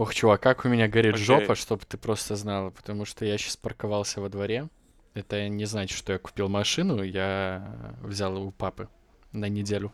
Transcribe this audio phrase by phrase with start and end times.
[0.00, 1.26] Ох, чувак, как у меня горит Окей.
[1.26, 4.70] жопа, чтобы ты просто знала, потому что я сейчас парковался во дворе.
[5.12, 8.88] Это не значит, что я купил машину, я взял у папы
[9.32, 9.92] на неделю.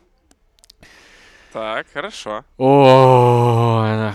[1.52, 2.44] Так, хорошо.
[2.56, 4.14] О, она-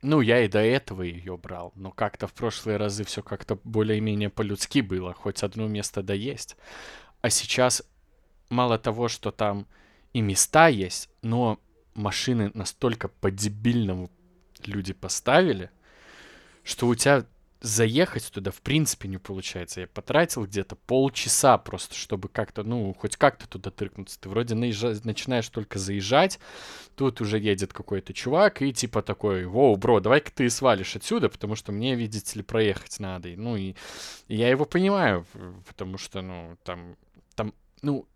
[0.00, 4.30] ну я и до этого ее брал, но как-то в прошлые разы все как-то более-менее
[4.30, 6.56] по-людски было, хоть одно место да есть.
[7.20, 7.82] А сейчас
[8.48, 9.66] мало того, что там
[10.14, 11.60] и места есть, но
[11.94, 14.10] машины настолько по-дебильному
[14.66, 15.70] люди поставили,
[16.62, 17.26] что у тебя
[17.64, 19.80] заехать туда в принципе не получается.
[19.80, 24.20] Я потратил где-то полчаса просто, чтобы как-то, ну, хоть как-то туда тыркнуться.
[24.20, 26.38] Ты вроде наезжа- начинаешь только заезжать,
[26.94, 31.56] тут уже едет какой-то чувак и типа такой, воу, бро, давай-ка ты свалишь отсюда, потому
[31.56, 33.30] что мне, видите ли, проехать надо.
[33.34, 33.74] Ну и,
[34.28, 35.26] и я его понимаю,
[35.66, 36.96] потому что, ну, там,
[37.34, 38.06] там, ну,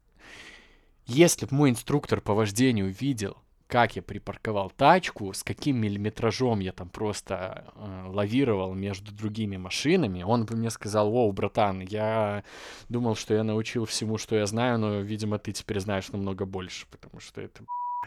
[1.06, 6.72] если бы мой инструктор по вождению видел, как я припарковал тачку, с каким миллиметражом я
[6.72, 12.44] там просто э, лавировал между другими машинами, он бы мне сказал, воу, братан, я
[12.88, 16.86] думал, что я научил всему, что я знаю, но, видимо, ты теперь знаешь намного больше,
[16.90, 17.62] потому что это,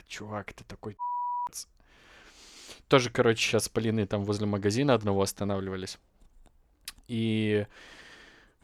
[0.07, 1.67] чувак, ты такой пи***ц».
[2.87, 5.99] Тоже, короче, сейчас Полины там возле магазина одного останавливались.
[7.07, 7.67] И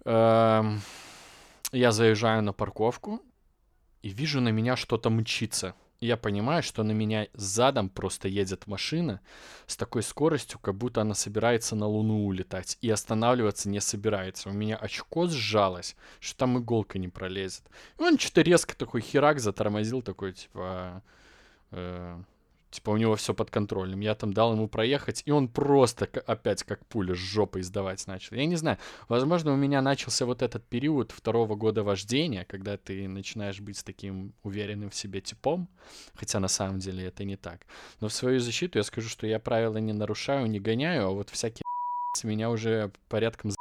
[0.04, 0.82] эм,
[1.72, 3.22] я заезжаю на парковку
[4.02, 5.76] и вижу на меня что-то мчится.
[6.00, 9.20] Я понимаю, что на меня задом просто едет машина
[9.66, 12.78] с такой скоростью, как будто она собирается на Луну улетать.
[12.82, 14.50] И останавливаться не собирается.
[14.50, 17.64] У меня очко сжалось, что там иголка не пролезет.
[18.00, 21.02] И он что-то резко такой херак затормозил, такой, типа...
[21.72, 22.22] э,
[22.78, 24.02] типа у него все под контролем.
[24.02, 28.36] Я там дал ему проехать, и он просто опять как пуля с жопой издавать начал.
[28.36, 28.78] Я не знаю,
[29.10, 34.34] возможно, у меня начался вот этот период второго года вождения, когда ты начинаешь быть таким
[34.44, 35.68] уверенным в себе типом,
[36.14, 37.66] хотя на самом деле это не так.
[38.00, 41.30] Но в свою защиту я скажу, что я правила не нарушаю, не гоняю, а вот
[41.30, 41.64] всякие
[42.24, 43.52] меня уже порядком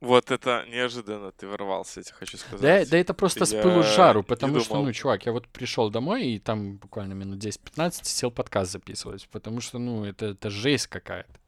[0.00, 2.60] Вот это неожиданно ты ворвался, я тебе хочу сказать.
[2.60, 5.48] Да, да это просто с пылу с Я жару, потому что, ну, чувак, я вот
[5.48, 10.50] пришел домой и там буквально минут 10-15 сел подкаст записывать, потому что, ну, это, это
[10.50, 11.40] жесть какая-то.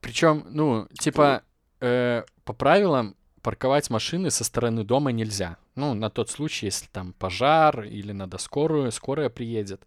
[0.00, 1.42] Причем, ну, типа,
[1.80, 5.58] э, по правилам парковать машины со стороны дома нельзя.
[5.76, 9.82] Ну, на тот случай, если там пожар или надо скорую, скорая приедет.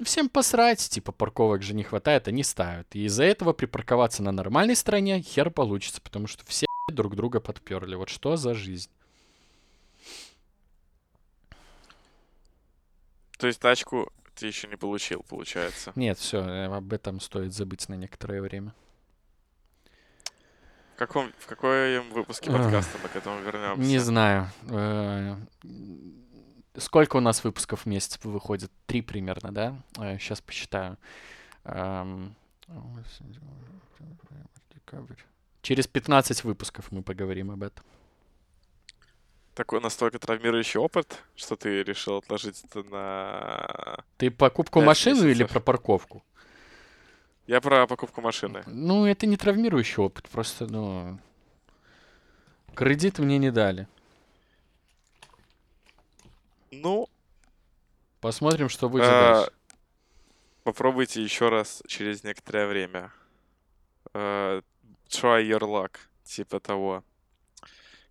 [0.00, 2.94] Всем посрать, типа парковок же не хватает, они ставят.
[2.94, 7.94] И из-за этого припарковаться на нормальной стороне хер получится, потому что все друг друга подперли.
[7.94, 8.90] Вот что за жизнь?
[13.38, 15.92] То есть тачку ты еще не получил, получается.
[15.94, 18.74] Нет, все, об этом стоит забыть на некоторое время.
[20.94, 23.82] В каком, в каком выпуске подкаста мы к этому вернемся?
[23.82, 24.48] Не знаю.
[26.76, 28.70] Сколько у нас выпусков в месяц выходит?
[28.86, 29.76] Три примерно, да?
[30.18, 30.96] Сейчас посчитаю.
[31.64, 32.34] Эм,
[34.74, 35.16] декабрь.
[35.60, 37.84] Через 15 выпусков мы поговорим об этом.
[39.54, 44.04] Такой настолько травмирующий опыт, что ты решил отложить это на...
[44.16, 46.24] Ты покупку машины или про парковку?
[47.46, 48.62] Я про покупку машины.
[48.66, 51.18] Ну, это не травмирующий опыт, просто, ну...
[52.74, 53.88] Кредит мне не дали.
[56.72, 57.08] Ну,
[58.20, 59.52] Посмотрим, что будет А, дальше.
[60.64, 63.12] попробуйте еще раз через некоторое время.
[64.14, 64.62] Э,
[65.08, 67.04] try your luck, типа того.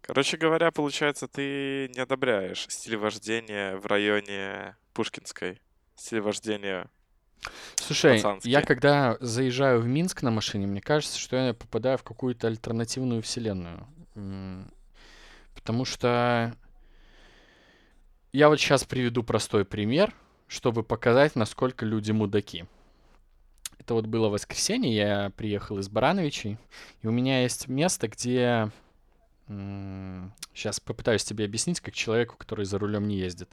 [0.02, 5.62] Короче говоря, получается, ты не одобряешь стиль вождения в районе Пушкинской.
[5.96, 6.90] Стиль вождения.
[7.76, 8.48] Слушай, пацански.
[8.48, 13.22] я когда заезжаю в Минск на машине, мне кажется, что я попадаю в какую-то альтернативную
[13.22, 13.88] вселенную.
[15.56, 16.56] Потому что
[18.34, 20.14] я вот сейчас приведу простой пример,
[20.48, 22.66] чтобы показать, насколько люди мудаки.
[23.80, 26.58] Это вот было воскресенье, я приехал из Барановичей,
[27.02, 28.70] и у меня есть место, где...
[30.54, 33.50] Сейчас попытаюсь тебе объяснить, как человеку, который за рулем не ездит.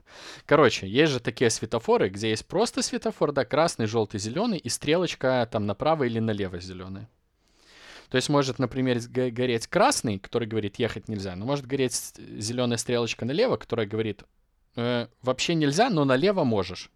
[0.47, 5.49] Короче, есть же такие светофоры, где есть просто светофор, да, красный, желтый, зеленый, и стрелочка
[5.51, 7.09] там направо или налево зеленая.
[8.11, 13.25] То есть может, например, гореть красный, который говорит ехать нельзя, но может гореть зеленая стрелочка
[13.25, 14.23] налево, которая говорит
[14.79, 16.91] «Э, вообще нельзя, но налево можешь.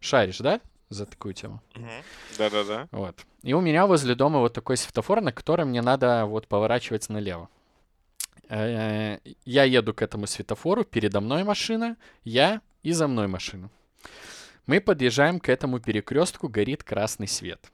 [0.00, 1.62] Шаришь, да, за такую тему?
[2.36, 2.88] Да-да-да.
[2.90, 3.24] Вот.
[3.42, 7.48] И у меня возле дома вот такой светофор, на котором мне надо вот поворачивать налево.
[8.48, 13.70] Э, Я еду к этому светофору, передо мной машина, я и за мной машина.
[14.66, 17.70] Мы подъезжаем к этому перекрестку, горит красный свет.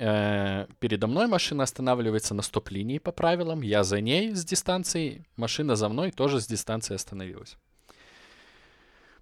[0.00, 5.76] Э, Передо мной машина останавливается на стоп-линии по правилам, я за ней с дистанцией, машина
[5.76, 7.58] за мной тоже с дистанции остановилась.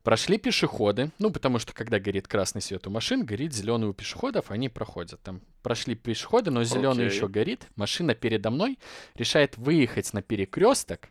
[0.05, 4.53] Прошли пешеходы, ну, потому что когда горит красный свет у машин, горит зеленый у пешеходов,
[4.53, 5.21] они проходят.
[5.21, 7.17] Там прошли пешеходы, но зеленый Окей.
[7.17, 7.67] еще горит.
[7.75, 8.79] Машина передо мной
[9.17, 11.09] решает выехать на перекресток,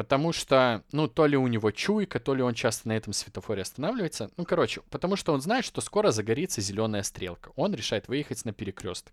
[0.00, 3.60] потому что, ну, то ли у него чуйка, то ли он часто на этом светофоре
[3.60, 4.30] останавливается.
[4.38, 7.52] Ну, короче, потому что он знает, что скоро загорится зеленая стрелка.
[7.54, 9.12] Он решает выехать на перекресток.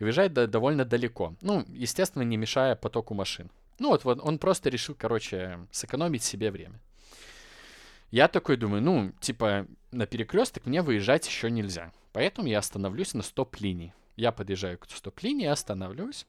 [0.00, 1.36] И выезжает до- довольно далеко.
[1.40, 3.48] Ну, естественно, не мешая потоку машин.
[3.78, 6.80] Ну, вот, вот он просто решил, короче, сэкономить себе время.
[8.10, 11.92] Я такой думаю, ну, типа, на перекресток мне выезжать еще нельзя.
[12.12, 13.94] Поэтому я остановлюсь на стоп-линии.
[14.16, 16.26] Я подъезжаю к стоп-линии, останавливаюсь.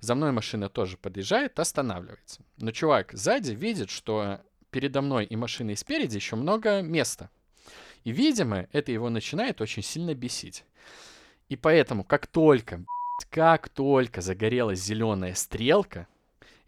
[0.00, 2.42] За мной машина тоже подъезжает, останавливается.
[2.56, 4.40] Но чувак сзади видит, что
[4.70, 7.30] передо мной и машиной спереди еще много места.
[8.04, 10.64] И, видимо, это его начинает очень сильно бесить.
[11.48, 12.84] И поэтому, как только,
[13.30, 16.06] как только загорелась зеленая стрелка,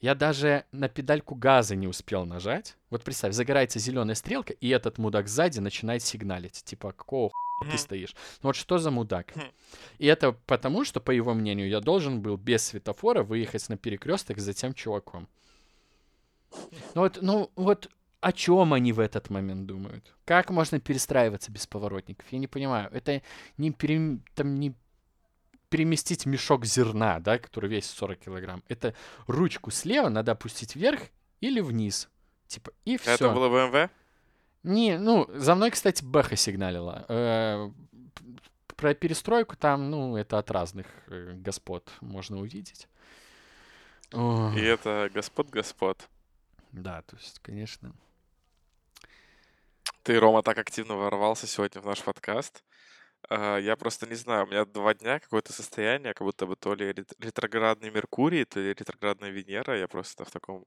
[0.01, 2.77] я даже на педальку газа не успел нажать.
[2.89, 6.65] Вот представь, загорается зеленая стрелка, и этот мудак сзади начинает сигналить.
[6.65, 7.31] Типа, какого
[7.65, 8.15] ты стоишь?
[8.43, 9.33] Ну вот что за мудак?
[9.35, 9.51] Хм.
[9.99, 14.39] И это потому, что, по его мнению, я должен был без светофора выехать на перекресток
[14.39, 15.29] за тем чуваком.
[16.95, 17.91] Ну вот, ну вот
[18.21, 20.15] о чем они в этот момент думают?
[20.25, 22.27] Как можно перестраиваться без поворотников?
[22.31, 22.91] Я не понимаю.
[22.93, 23.23] Это
[23.57, 24.75] не, перем- там не
[25.71, 28.63] переместить мешок зерна, да, который весит 40 килограмм.
[28.69, 28.95] Это
[29.27, 31.01] ручку слева надо опустить вверх
[31.41, 32.09] или вниз.
[32.47, 33.13] Типа, и все.
[33.13, 33.91] Это было БМВ?
[34.63, 37.07] Не, ну, за мной, кстати, Бэха сигналила.
[37.09, 37.71] Э,
[38.77, 42.89] Про перестройку там, ну, это от разных э, господ можно увидеть.
[44.13, 46.09] О, И это господ-господ.
[46.73, 47.93] Да, то есть, конечно.
[50.03, 52.65] Ты, Рома, так активно ворвался сегодня в наш подкаст.
[53.29, 56.75] А, Я просто не знаю, у меня два дня какое-то состояние, как будто бы то
[56.75, 59.79] ли рет- ретроградный Меркурий, то ли ретроградная Венера.
[59.79, 60.65] Я просто в таком...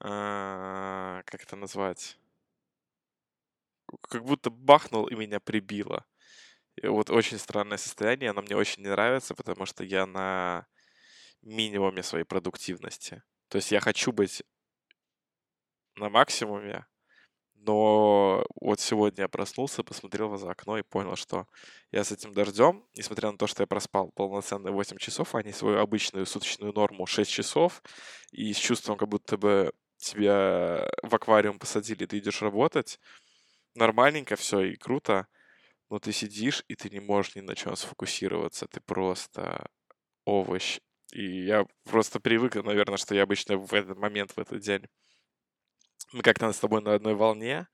[0.00, 2.16] а, Как это назвать?
[4.02, 6.04] Как будто бахнул и меня прибило.
[6.76, 10.66] И вот очень странное состояние, оно мне очень не нравится, потому что я на
[11.42, 13.22] минимуме своей продуктивности.
[13.48, 14.42] То есть я хочу быть
[15.96, 16.86] на максимуме,
[17.54, 21.46] но вот сегодня я проснулся, посмотрел за окно и понял, что
[21.90, 25.52] я с этим дождем, несмотря на то, что я проспал полноценные 8 часов, а не
[25.52, 27.82] свою обычную суточную норму 6 часов,
[28.30, 33.00] и с чувством, как будто бы тебя в аквариум посадили, ты идешь работать,
[33.78, 35.28] нормальненько все и круто,
[35.90, 39.68] но ты сидишь, и ты не можешь ни на чем сфокусироваться, ты просто
[40.26, 40.80] овощ.
[41.12, 44.86] И я просто привык, наверное, что я обычно в этот момент, в этот день
[46.12, 47.66] мы как-то с тобой на одной волне,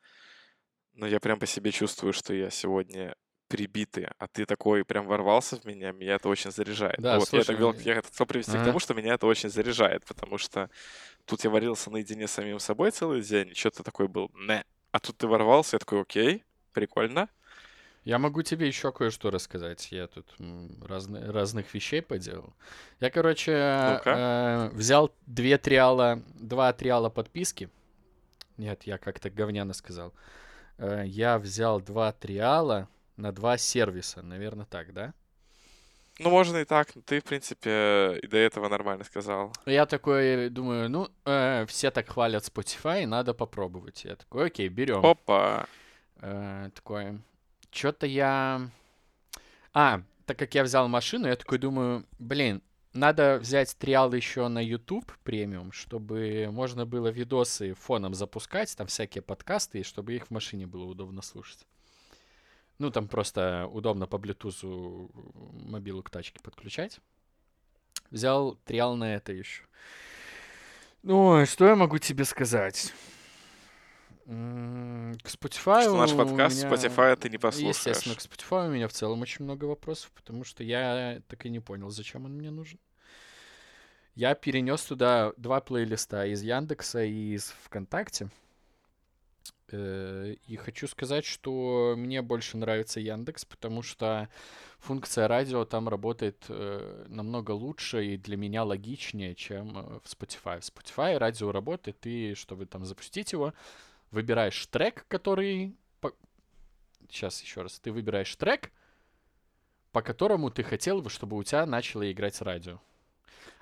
[0.93, 3.15] но я прям по себе чувствую, что я сегодня
[3.49, 6.99] прибитый, а ты такой прям ворвался в меня, меня это очень заряжает.
[6.99, 8.63] Да, Ну вот, я, слушай, так вел- я хотел привести к ага.
[8.63, 10.71] тому, что меня это очень заряжает, потому что
[11.27, 14.65] тут я варился наедине с самим собой целый день, и что-то такой был, не.
[14.95, 17.29] А тут ты ворвался, я такой, окей, прикольно.
[18.05, 19.91] Я могу тебе еще кое-что рассказать.
[19.91, 22.55] Я тут м, разны- разных вещей поделал.
[23.01, 23.51] Я, короче,
[24.17, 27.71] э, взял две триала, два триала подписки.
[28.57, 30.13] Нет, я как-то говняно сказал.
[30.79, 32.87] Э, я взял два триала
[33.17, 34.23] на два сервиса.
[34.23, 35.13] Наверное, так, да?
[36.21, 39.53] Ну, можно и так, но ты, в принципе, и до этого нормально сказал.
[39.67, 44.05] Я такой думаю, ну, э, все так хвалят Spotify, надо попробовать.
[44.05, 45.05] Я такой, окей, берем.
[45.05, 45.67] Опа!
[46.21, 47.21] Э, такое.
[47.71, 48.71] Что-то я...
[49.73, 52.63] А, так как я взял машину, я такой думаю, блин,
[52.93, 59.23] надо взять триал еще на YouTube премиум, чтобы можно было видосы фоном запускать, там всякие
[59.23, 61.67] подкасты, и чтобы их в машине было удобно слушать.
[62.79, 65.11] Ну, там просто удобно по Bluetooth
[65.69, 66.99] мобилу к тачке подключать.
[68.11, 69.63] Взял триал на это еще.
[71.03, 72.93] Ну, что я могу тебе сказать?
[74.27, 74.29] К
[75.27, 78.17] Spotify Что наш подкаст меня- Spotify ты не Естественно, послушаешь.
[78.17, 81.61] к Spotify у меня в целом очень много вопросов, потому что я так и не
[81.61, 82.79] понял, зачем он мне нужен.
[84.15, 88.31] Я перенес туда два плейлиста из Яндекса и из ВКонтакте.
[89.75, 94.29] Э, И хочу сказать, что мне больше нравится Яндекс, потому что
[94.79, 100.61] функция радио там работает э, намного лучше и для меня логичнее, чем э, в Spotify.
[100.61, 103.53] В Spotify радио работает, и чтобы там запустить его,
[104.11, 105.75] выбираешь трек, который...
[107.09, 107.79] Сейчас еще раз.
[107.81, 108.71] Ты выбираешь трек,
[109.93, 112.81] по которому ты хотел бы, чтобы у тебя начало играть радио.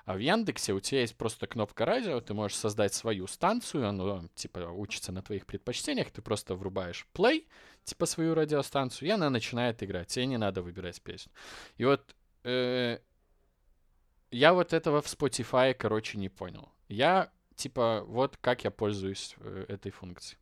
[0.05, 4.27] А в Яндексе у тебя есть просто кнопка радио, ты можешь создать свою станцию, оно
[4.35, 7.45] типа учится на твоих предпочтениях, ты просто врубаешь play,
[7.85, 11.31] типа свою радиостанцию, и она начинает играть, тебе не надо выбирать песню.
[11.77, 12.99] И вот э,
[14.31, 16.69] я вот этого в Spotify, короче, не понял.
[16.89, 20.37] Я типа вот как я пользуюсь э, этой функцией.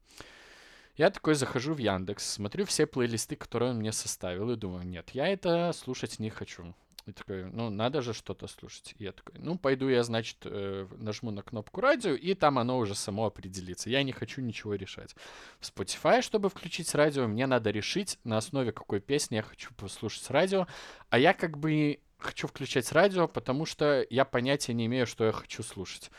[0.98, 5.12] Я такой захожу в Яндекс, смотрю все плейлисты, которые он мне составил, и думаю, нет,
[5.12, 6.76] я это слушать не хочу.
[7.08, 8.96] И такой, ну, надо же что-то слушать.
[8.98, 12.78] И я такой, ну, пойду я, значит, э, нажму на кнопку радио, и там оно
[12.78, 13.90] уже само определится.
[13.90, 15.16] Я не хочу ничего решать.
[15.60, 20.30] В Spotify, чтобы включить радио, мне надо решить, на основе какой песни я хочу послушать
[20.30, 20.68] радио.
[21.10, 25.32] А я как бы хочу включать радио, потому что я понятия не имею, что я
[25.32, 26.12] хочу слушать.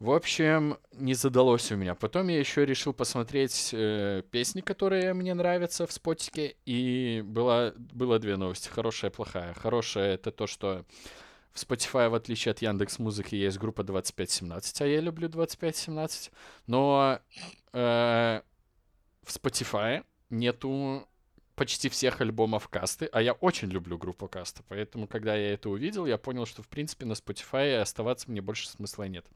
[0.00, 1.96] В общем, не задалось у меня.
[1.96, 6.54] Потом я еще решил посмотреть э, песни, которые мне нравятся в спотике.
[6.66, 8.68] И было, было две новости.
[8.68, 9.54] Хорошая и плохая.
[9.54, 10.84] Хорошая это то, что
[11.52, 16.30] в Spotify, в отличие от Яндекс Музыки, есть группа 2517, а я люблю 2517.
[16.68, 17.18] Но
[17.72, 18.40] э,
[19.24, 21.08] в Spotify нету
[21.56, 24.62] почти всех альбомов касты, а я очень люблю группу каста.
[24.68, 28.68] Поэтому, когда я это увидел, я понял, что, в принципе, на Spotify оставаться мне больше
[28.68, 29.26] смысла нет.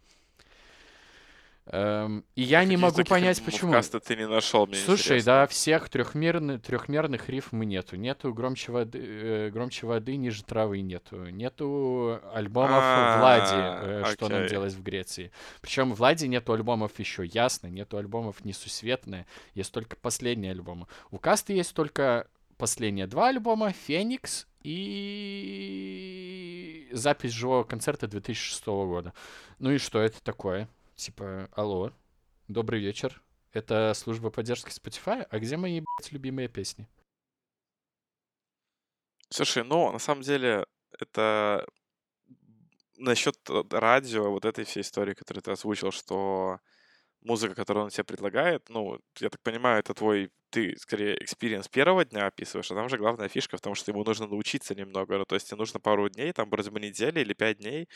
[1.66, 3.70] Эм, и я не могу понять, почему.
[3.70, 5.32] Каста ты не нашел, мне Слушай, интересно.
[5.32, 7.94] да, всех трехмерных, трехмерных рифм нету.
[7.96, 11.24] Нету громче воды, э, громче воды, ниже травы нету.
[11.26, 15.30] Нету альбомов А, Влади, э, что нам делать в Греции.
[15.60, 20.88] Причем Влади нету альбомов еще ясно, нету альбомов несусветные, есть только последние альбомы.
[21.12, 22.26] У Касты есть только
[22.58, 25.92] последние два альбома, Феникс и
[26.92, 29.12] запись живого концерта 2006 года.
[29.60, 30.68] Ну и что это такое?
[31.02, 31.92] Типа, алло,
[32.46, 33.20] добрый вечер.
[33.52, 35.26] Это служба поддержки Spotify?
[35.28, 36.86] А где мои, блядь, любимые песни?
[39.28, 40.64] Слушай, ну, на самом деле,
[40.96, 41.66] это
[42.98, 46.60] насчет э, радио, вот этой всей истории, которую ты озвучил, что
[47.20, 52.04] музыка, которую он тебе предлагает, ну, я так понимаю, это твой, ты скорее experience первого
[52.04, 55.24] дня описываешь, а там же главная фишка в том, что ему нужно научиться немного, ну,
[55.24, 57.88] то есть тебе нужно пару дней, там, вроде бы недели или пять дней,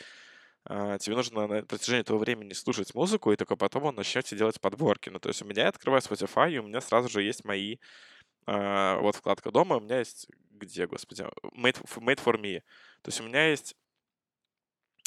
[0.67, 4.59] тебе нужно на протяжении этого времени слушать музыку, и только потом он начнет тебе делать
[4.59, 5.09] подборки.
[5.09, 7.77] Ну, то есть у меня я открываю Spotify, и у меня сразу же есть мои,
[8.45, 11.23] а, вот вкладка дома, у меня есть, где, господи,
[11.55, 12.61] Made, made for Me.
[13.01, 13.75] То есть у меня есть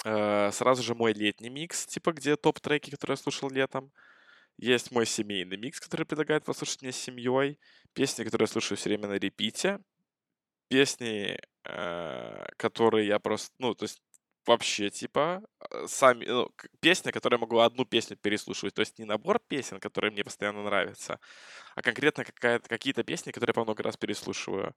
[0.05, 3.93] э, сразу же мой летний микс, типа, где топ-треки, которые я слушал летом.
[4.57, 7.59] Есть мой семейный микс, который предлагает послушать мне с семьей.
[7.95, 9.81] Песни, которые я слушаю все время на репите.
[10.69, 11.39] Песни,
[12.57, 14.01] которые я просто, ну, то есть
[14.47, 18.75] вообще, типа, э, сами, ну, к- песни, которые я могу одну песню переслушивать.
[18.75, 21.21] То есть не набор песен, которые мне постоянно нравятся,
[21.77, 24.75] а конкретно какие-то песни, которые я по много раз переслушиваю.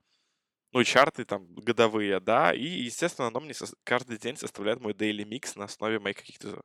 [0.74, 2.52] Ну, и чарты там годовые, да.
[2.54, 6.64] И, естественно, оно мне сос- каждый день составляет мой daily микс на основе моих каких-то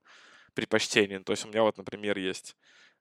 [0.55, 1.23] предпочтений.
[1.25, 2.57] То есть у меня вот, например, есть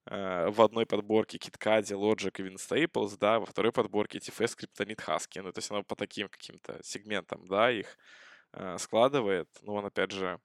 [0.08, 5.42] э, в одной подборке KitKat, Logic и Winstaples, да, во второй подборке TFS, Kryptonite Husky.
[5.42, 7.98] Ну, то есть оно по таким каким-то сегментам, да, их
[8.54, 9.48] э, складывает.
[9.62, 10.40] Ну, он, опять же,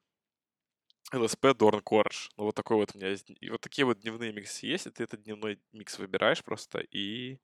[1.13, 2.29] LSP Dorn Корж.
[2.37, 3.25] Ну, вот такой вот у меня есть.
[3.39, 7.37] И вот такие вот дневные миксы есть, и ты этот дневной микс выбираешь просто и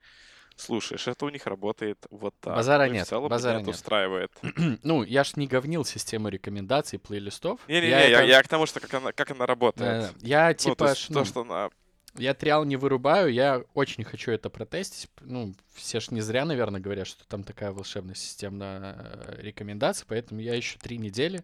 [0.56, 1.08] слушаешь.
[1.08, 2.56] Это у них работает вот так.
[2.56, 3.75] Базара Ну, нет, в целом базара меня это нет.
[3.75, 4.32] устраивает.
[4.84, 7.62] ну, я ж не говнил систему рекомендаций, плейлистов.
[7.68, 10.13] Не-не-не, я, это- я к тому, что как она, как она работает.
[10.13, 11.70] Да, Я Ну, то типа, ж, то, ну, что она...
[12.16, 15.10] я триал не вырубаю, я очень хочу это протестить.
[15.22, 20.42] Ну, все ж не зря, наверное, говорят, что там такая волшебная система э, рекомендаций, поэтому
[20.42, 21.44] я еще три недели,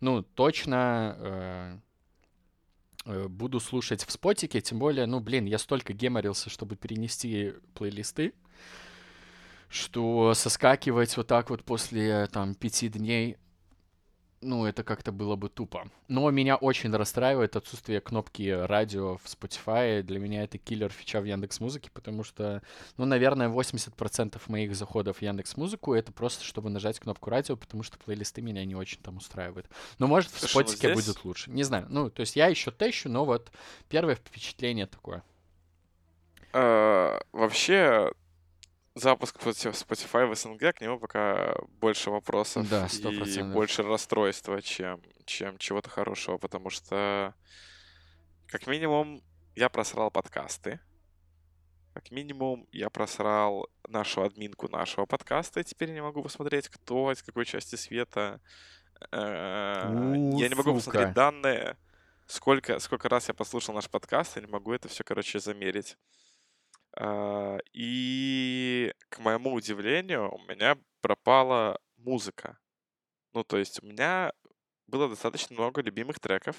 [0.00, 1.78] ну, точно э,
[3.06, 8.32] э, буду слушать в спотике, тем более, ну, блин, я столько геморился, чтобы перенести плейлисты,
[9.68, 13.36] что соскакивать вот так вот после, там, пяти дней,
[14.40, 15.88] ну, это как-то было бы тупо.
[16.08, 20.02] Но меня очень расстраивает отсутствие кнопки радио в Spotify.
[20.02, 22.62] Для меня это киллер фича в Яндекс Музыке, потому что,
[22.96, 27.82] ну, наверное, 80% моих заходов в Яндекс Музыку это просто, чтобы нажать кнопку радио, потому
[27.82, 29.66] что плейлисты меня не очень там устраивают.
[29.98, 31.50] Но может в Спотике здесь- будет лучше.
[31.50, 31.86] Не знаю.
[31.88, 33.50] Ну, то есть я еще тещу, но вот
[33.88, 35.22] первое впечатление такое.
[36.52, 38.10] э, вообще,
[38.96, 43.52] запуск Spotify Spotify в СНГ, к нему пока больше вопросов Да, и 100%.
[43.52, 47.34] больше расстройства, чем, чем чего-то хорошего, потому что,
[48.48, 49.22] как минимум,
[49.54, 50.80] я просрал подкасты.
[51.94, 57.22] Как минимум, я просрал нашу админку нашего подкаста, и теперь не могу посмотреть, кто из
[57.22, 58.40] какой части света.
[59.12, 59.88] Э,
[60.36, 61.76] Я не могу посмотреть данные,
[62.26, 65.96] сколько, сколько раз я послушал наш подкаст, я не могу это все, короче, замерить.
[66.96, 72.58] А, И, к моему удивлению, у меня пропала музыка.
[73.32, 74.32] Ну, то есть у меня
[74.86, 76.56] было достаточно много любимых треков.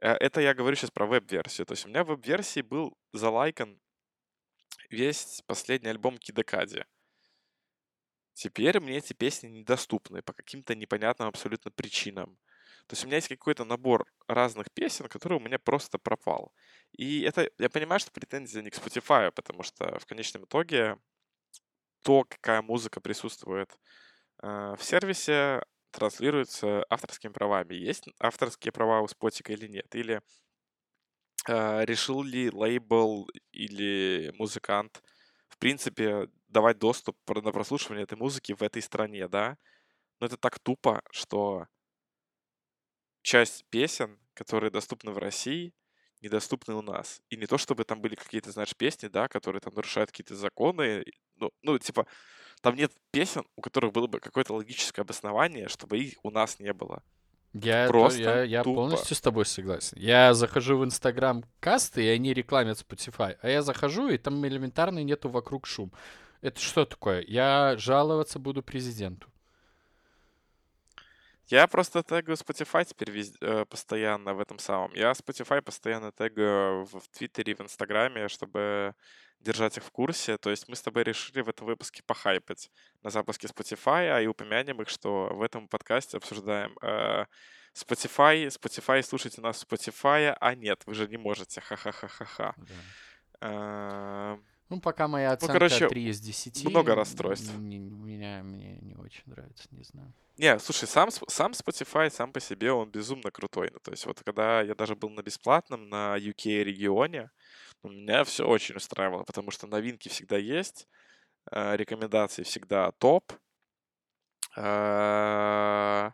[0.00, 1.66] Э, Это я говорю сейчас про веб-версию.
[1.66, 3.80] То есть у меня в веб-версии был залайкан
[4.90, 6.84] весь последний альбом Кида Кади.
[8.34, 12.38] Теперь мне эти песни недоступны по каким-то непонятным абсолютно причинам.
[12.86, 16.52] То есть у меня есть какой-то набор разных песен, который у меня просто пропал.
[16.92, 20.98] И это, я понимаю, что претензия не к Spotify, потому что в конечном итоге
[22.02, 23.78] то, какая музыка присутствует
[24.42, 27.74] э, в сервисе, транслируется авторскими правами.
[27.74, 29.94] Есть авторские права у Spotify или нет?
[29.94, 30.20] Или
[31.48, 35.02] э, решил ли лейбл или музыкант,
[35.48, 39.56] в принципе, давать доступ на прослушивание этой музыки в этой стране, да?
[40.20, 41.66] Но это так тупо, что
[43.22, 45.72] часть песен, которые доступны в России,
[46.20, 47.20] недоступны у нас.
[47.30, 51.04] И не то, чтобы там были какие-то, знаешь, песни, да, которые там нарушают какие-то законы.
[51.36, 52.06] Ну, ну, типа,
[52.60, 56.72] там нет песен, у которых было бы какое-то логическое обоснование, чтобы их у нас не
[56.72, 57.02] было.
[57.52, 59.98] Я, Просто то, я, я полностью с тобой согласен.
[59.98, 63.36] Я захожу в Инстаграм касты, и они рекламят Spotify.
[63.42, 65.92] А я захожу, и там элементарно нету вокруг шум.
[66.40, 67.22] Это что такое?
[67.28, 69.31] Я жаловаться буду президенту.
[71.52, 73.36] Я просто тегаю Spotify теперь вез...
[73.42, 74.90] э, постоянно в этом самом.
[74.94, 78.94] Я Spotify постоянно тегаю в, в Твиттере, в Инстаграме, чтобы
[79.38, 80.38] держать их в курсе.
[80.38, 82.70] То есть мы с тобой решили в этом выпуске похайпать
[83.02, 87.26] на запуске Spotify, а и упомянем их, что в этом подкасте обсуждаем э,
[87.74, 88.46] Spotify.
[88.46, 91.60] Spotify, слушайте нас в Spotify, а нет, вы же не можете.
[91.60, 92.54] Ха-ха-ха-ха-ха.
[92.56, 92.64] Да.
[93.40, 94.38] Э,
[94.72, 96.64] ну, пока моя ну, оценка ну, короче, 3 из 10.
[96.64, 97.52] Много расстройств.
[97.58, 100.12] Не, меня, мне не очень нравится, не знаю.
[100.38, 103.70] Не, слушай, сам, сам Spotify сам по себе, он безумно крутой.
[103.70, 107.30] Ну, то есть вот когда я даже был на бесплатном, на UK регионе,
[107.82, 110.88] ну, меня все очень устраивало, потому что новинки всегда есть,
[111.50, 113.30] э, рекомендации всегда топ,
[114.56, 116.10] э,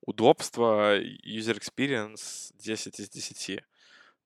[0.00, 3.62] удобство, user experience 10 из 10.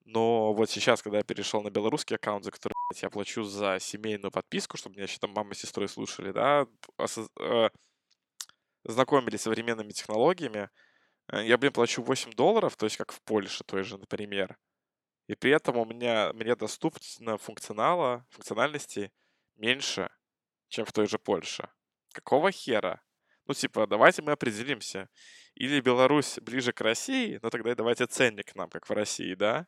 [0.04, 4.30] Но вот сейчас, когда я перешел на белорусский аккаунт, за который я плачу за семейную
[4.30, 6.66] подписку, чтобы меня еще там мама с сестрой слушали, да,
[7.40, 7.68] э,
[8.84, 10.70] знакомились с современными технологиями,
[11.28, 14.58] э, я, блин, плачу 8 долларов, то есть как в Польше той же, например.
[15.28, 19.12] И при этом у меня, мне доступно функционала, функциональности
[19.56, 20.10] меньше,
[20.68, 21.68] чем в той же Польше.
[22.12, 23.00] Какого хера?
[23.46, 25.08] Ну, типа, давайте мы определимся.
[25.54, 29.66] Или Беларусь ближе к России, но тогда и давайте ценник нам, как в России, да?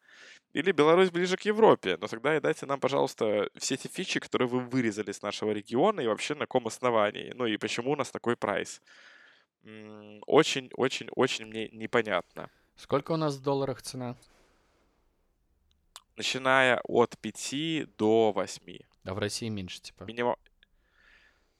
[0.54, 4.48] Или Беларусь ближе к Европе, но тогда и дайте нам, пожалуйста, все эти фичи, которые
[4.48, 7.32] вы вырезали с нашего региона, и вообще на каком основании.
[7.34, 8.80] Ну и почему у нас такой прайс.
[9.62, 12.50] Очень-очень-очень мне непонятно.
[12.76, 14.16] Сколько у нас в долларах цена?
[16.16, 18.78] Начиная от 5 до 8.
[19.04, 20.04] А в России меньше, типа?
[20.04, 20.36] Минимум.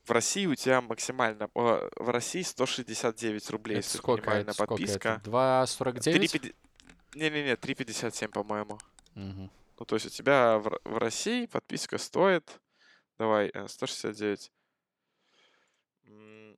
[0.05, 1.49] В России у тебя максимально...
[1.55, 3.79] В России 169 рублей.
[3.79, 4.31] Это сколько?
[4.31, 5.23] Это подписка.
[5.25, 6.55] 2,49?
[7.15, 8.79] Не-не-не, 3,57, по-моему.
[9.17, 9.51] Угу.
[9.79, 12.61] Ну, то есть у тебя в, в России подписка стоит...
[13.17, 14.51] Давай, 169.
[16.07, 16.55] Э,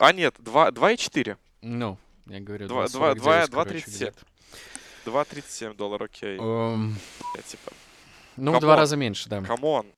[0.00, 1.36] а, нет, 2,4.
[1.60, 4.14] Ну, я говорю, 2,37.
[5.04, 6.38] 2,37 долларов, окей.
[6.38, 6.94] Um...
[7.36, 7.70] Я, типа...
[8.36, 9.42] Ну, в два раза меньше, да.
[9.42, 9.92] Come on.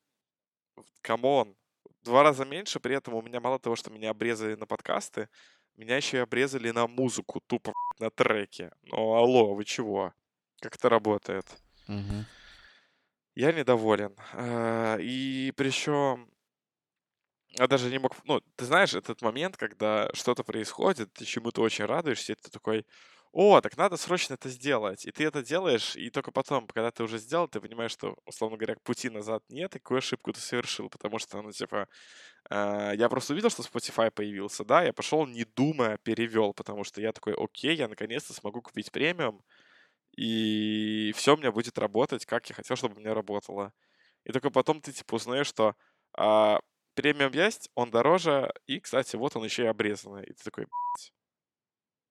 [1.00, 1.54] Come on
[2.02, 5.28] два раза меньше, при этом у меня мало того, что меня обрезали на подкасты,
[5.76, 8.72] меня еще и обрезали на музыку, тупо на треке.
[8.82, 10.12] Ну, алло, вы чего?
[10.60, 11.46] Как это работает?
[11.88, 12.24] Угу.
[13.34, 14.14] Я недоволен.
[14.34, 16.30] А, и причем
[17.58, 18.12] я даже не мог...
[18.24, 22.86] Ну, ты знаешь, этот момент, когда что-то происходит, ты чему-то очень радуешься, и ты такой,
[23.32, 25.06] о, так надо срочно это сделать.
[25.06, 28.56] И ты это делаешь, и только потом, когда ты уже сделал, ты понимаешь, что, условно
[28.56, 31.86] говоря, пути назад нет, и какую ошибку ты совершил, потому что, ну, типа,
[32.50, 37.00] э, я просто увидел, что Spotify появился, да, я пошел, не думая, перевел, потому что
[37.00, 39.42] я такой, окей, я наконец-то смогу купить премиум,
[40.16, 43.72] и все у меня будет работать, как я хотел, чтобы у меня работало.
[44.24, 45.76] И только потом ты, типа, узнаешь, что
[46.18, 46.58] э,
[46.94, 50.24] премиум есть, он дороже, и, кстати, вот он еще и обрезанный.
[50.24, 50.66] И ты такой,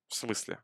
[0.07, 0.59] в смысле?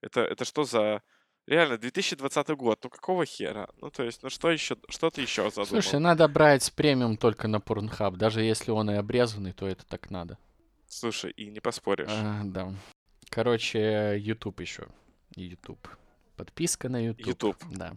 [0.00, 1.02] Это, это что за...
[1.46, 3.68] Реально, 2020 год, ну какого хера?
[3.80, 5.82] Ну, то есть, ну что еще, что ты еще задумал?
[5.82, 8.16] Слушай, надо брать премиум только на Pornhub.
[8.16, 10.38] Даже если он и обрезанный, то это так надо.
[10.86, 12.08] Слушай, и не поспоришь.
[12.10, 12.72] А, да.
[13.30, 14.86] Короче, YouTube еще.
[15.34, 15.88] YouTube.
[16.36, 17.26] Подписка на YouTube.
[17.26, 17.56] YouTube.
[17.70, 17.96] Да.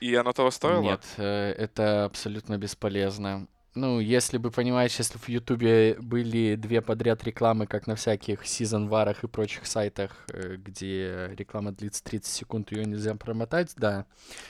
[0.00, 0.82] И, оно того стоило?
[0.82, 3.46] Нет, э, это абсолютно бесполезно
[3.80, 9.24] ну, если бы, понимаешь, если в Ютубе были две подряд рекламы, как на всяких сезон-варах
[9.24, 14.04] и прочих сайтах, э, где реклама длится 30 секунд, ее нельзя промотать, да,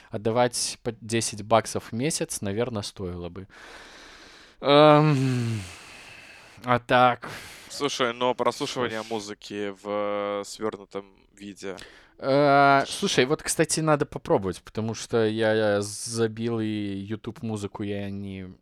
[0.09, 3.47] отдавать по 10 баксов в месяц, наверное, стоило бы.
[4.59, 5.61] Эм...
[6.65, 7.29] А так...
[7.69, 11.77] Слушай, но прослушивание музыки в свернутом виде...
[12.17, 18.53] Uh, слушай, вот, кстати, надо попробовать, потому что я забил и YouTube музыку я не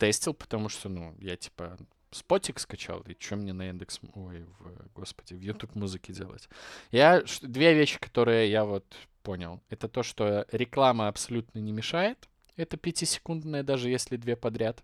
[0.00, 1.76] тестил, потому что, ну, я, типа,
[2.10, 4.00] спотик скачал, и что мне на Яндекс...
[4.14, 6.48] Ой, в, господи, в YouTube музыке делать?
[6.90, 7.22] Я...
[7.42, 8.84] Две вещи, которые я вот
[9.22, 9.60] понял.
[9.68, 12.28] Это то, что реклама абсолютно не мешает.
[12.56, 14.82] Это пятисекундная, даже если две подряд.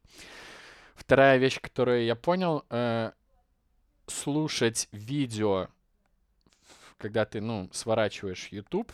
[0.95, 3.13] Вторая вещь, которую я понял, э,
[4.07, 5.69] слушать видео,
[6.99, 8.93] когда ты, ну, сворачиваешь YouTube,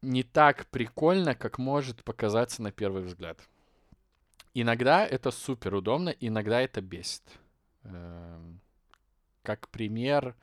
[0.00, 3.38] не так прикольно, как может показаться на первый взгляд.
[4.54, 7.22] Иногда это супер удобно, иногда это бесит.
[7.84, 8.60] Эм,
[9.42, 10.36] как пример,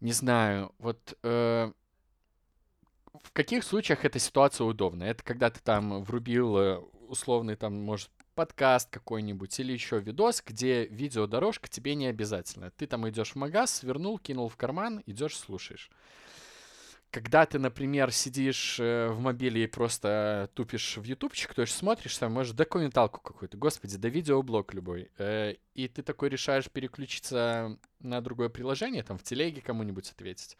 [0.00, 1.72] не знаю, вот э,
[3.22, 5.04] в каких случаях эта ситуация удобна?
[5.04, 10.86] Это когда ты там врубил э, условный там, может, подкаст какой-нибудь или еще видос, где
[10.86, 12.70] видеодорожка тебе не обязательно.
[12.70, 15.90] Ты там идешь в магаз, свернул, кинул в карман, идешь, слушаешь
[17.10, 22.16] когда ты, например, сидишь э, в мобиле и просто тупишь в ютубчик, то есть смотришь
[22.16, 28.20] там, может, документалку какую-то, господи, да видеоблог любой, э, и ты такой решаешь переключиться на
[28.20, 30.56] другое приложение, там, в телеге кому-нибудь ответить,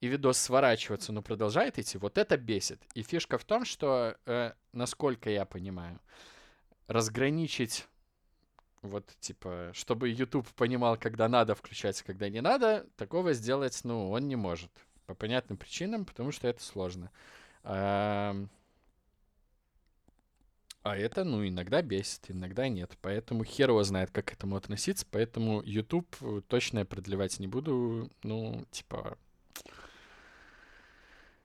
[0.00, 2.80] и видос сворачиваться, но продолжает идти, вот это бесит.
[2.94, 5.98] И фишка в том, что, э, насколько я понимаю,
[6.86, 7.86] разграничить
[8.82, 14.26] вот, типа, чтобы YouTube понимал, когда надо включать, когда не надо, такого сделать, ну, он
[14.26, 14.70] не может.
[15.06, 17.10] По понятным причинам, потому что это сложно.
[17.64, 18.36] А,
[20.82, 22.96] а это, ну, иногда бесит, иногда нет.
[23.02, 25.06] Поэтому хер его знает, как к этому относиться.
[25.10, 28.10] Поэтому YouTube э, точно я продлевать не буду.
[28.24, 29.16] Ну, типа,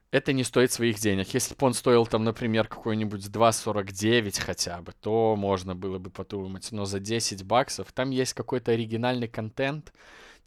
[0.09, 1.33] это не стоит своих денег.
[1.33, 6.71] Если бы он стоил там, например, какой-нибудь 2.49 хотя бы, то можно было бы подумать.
[6.71, 9.93] Но за 10 баксов там есть какой-то оригинальный контент,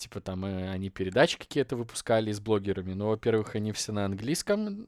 [0.00, 2.94] Типа там э, они передачи какие-то выпускали с блогерами.
[2.94, 4.86] Но, во-первых, они все на английском.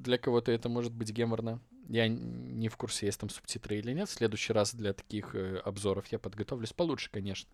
[0.00, 1.60] Для кого-то это может быть геморно.
[1.88, 4.08] Я не в курсе, есть там субтитры или нет.
[4.08, 7.50] В следующий раз для таких э, обзоров я подготовлюсь получше, конечно.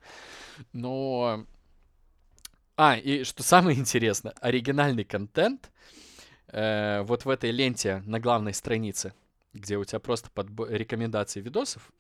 [0.75, 1.47] Но...
[2.77, 5.73] А, и что самое интересное, оригинальный контент
[6.49, 9.15] э, вот в этой ленте на главной странице,
[9.55, 11.91] где у тебя просто под рекомендации видосов,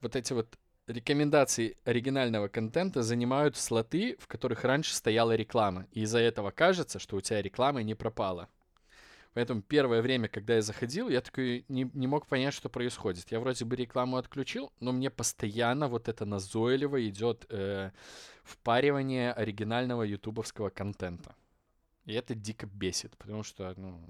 [0.00, 0.56] вот эти вот
[0.92, 5.86] рекомендации оригинального контента занимают слоты, в которых раньше стояла реклама.
[5.92, 8.48] И из-за этого кажется, что у тебя реклама не пропала.
[9.34, 13.32] Поэтому первое время, когда я заходил, я такой не, не мог понять, что происходит.
[13.32, 17.90] Я вроде бы рекламу отключил, но мне постоянно вот это назойливо идет э,
[18.44, 21.34] впаривание оригинального ютубовского контента.
[22.04, 24.00] И это дико бесит, потому что, ну,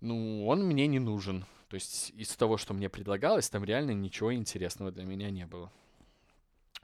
[0.00, 1.46] ну, он мне не нужен.
[1.74, 5.72] То есть из того, что мне предлагалось, там реально ничего интересного для меня не было.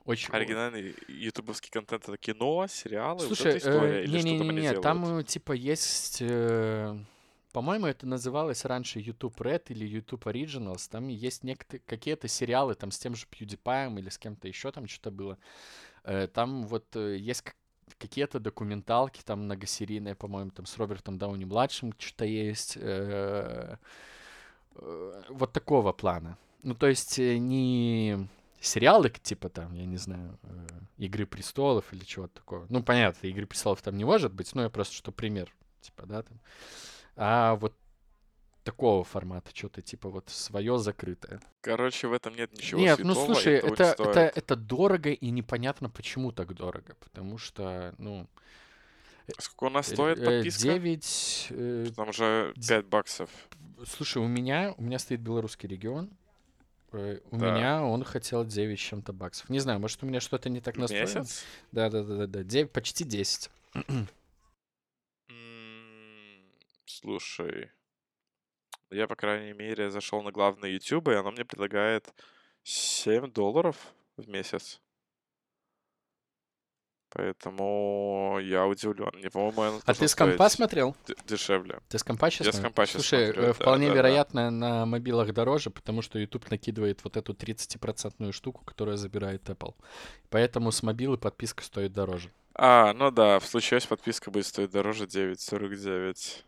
[0.05, 4.61] Очень Оригинальный ютубовский контент это кино, сериалы, Слушай, вот история, э, или не, не, не,
[4.63, 6.99] не, там типа есть, э,
[7.53, 10.89] по-моему, это называлось раньше YouTube Red или YouTube Originals.
[10.91, 14.89] Там есть некоторые какие-то сериалы там с тем же PewDiePie или с кем-то еще там
[14.89, 15.39] что-то было.
[16.03, 17.45] Э, там вот э, есть
[17.97, 22.77] какие-то документалки там многосерийные, по-моему, там с Робертом Дауни младшим что-то есть.
[22.77, 23.77] Э, Э,
[25.29, 26.37] вот такого плана.
[26.63, 28.29] Ну, то есть э, не
[28.61, 30.67] сериалы, типа там, я не знаю, э,
[30.99, 32.67] Игры престолов или чего-то такого.
[32.69, 36.23] Ну, понятно, Игры престолов там не может быть, но я просто что пример, типа, да,
[36.23, 36.39] там.
[37.17, 37.75] А вот
[38.63, 41.41] такого формата, что-то типа вот свое закрытое.
[41.63, 46.33] Короче, в этом нет ничего Нет, ну слушай, это, это, это дорого и непонятно, почему
[46.33, 46.95] так дорого.
[47.01, 48.29] Потому что, ну...
[49.39, 50.63] Сколько у нас стоит подписка?
[50.63, 51.95] 9...
[51.97, 53.31] Там уже 5 баксов.
[53.87, 56.11] Слушай, у меня, у меня стоит белорусский регион.
[56.93, 57.51] Э, у да.
[57.51, 59.49] меня он хотел 9 с чем-то баксов.
[59.49, 61.07] Не знаю, может, у меня что-то не так настроено.
[61.07, 61.45] Месяц?
[61.73, 62.43] Да, да, да, да, да.
[62.43, 63.51] 9, почти 10.
[66.85, 67.71] Слушай,
[68.91, 72.13] я, по крайней мере, зашел на главный YouTube, и оно мне предлагает
[72.65, 73.77] 7 долларов
[74.17, 74.81] в месяц.
[77.13, 79.11] Поэтому я удивлен.
[79.21, 80.95] Не, по-моему, А ты с компа смотрел?
[81.27, 81.81] Дешевле.
[81.89, 84.51] Ты с компа сейчас Я с компа сейчас Слушай, смотрю, э, вполне да, вероятно, да.
[84.51, 89.75] на мобилах дороже, потому что YouTube накидывает вот эту 30% штуку, которая забирает Apple.
[90.29, 92.31] Поэтому с мобилы подписка стоит дороже.
[92.55, 96.45] А, ну да, в случае подписка будет стоить дороже 9,49.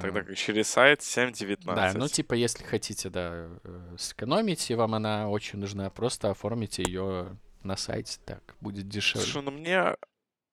[0.00, 1.74] Тогда как через сайт 7.19.
[1.74, 6.84] Да, ну типа, если хотите, да, э, сэкономить, и вам она очень нужна, просто оформите
[6.86, 9.26] ее на сайте, так будет дешевле.
[9.26, 9.96] Слушай, ну мне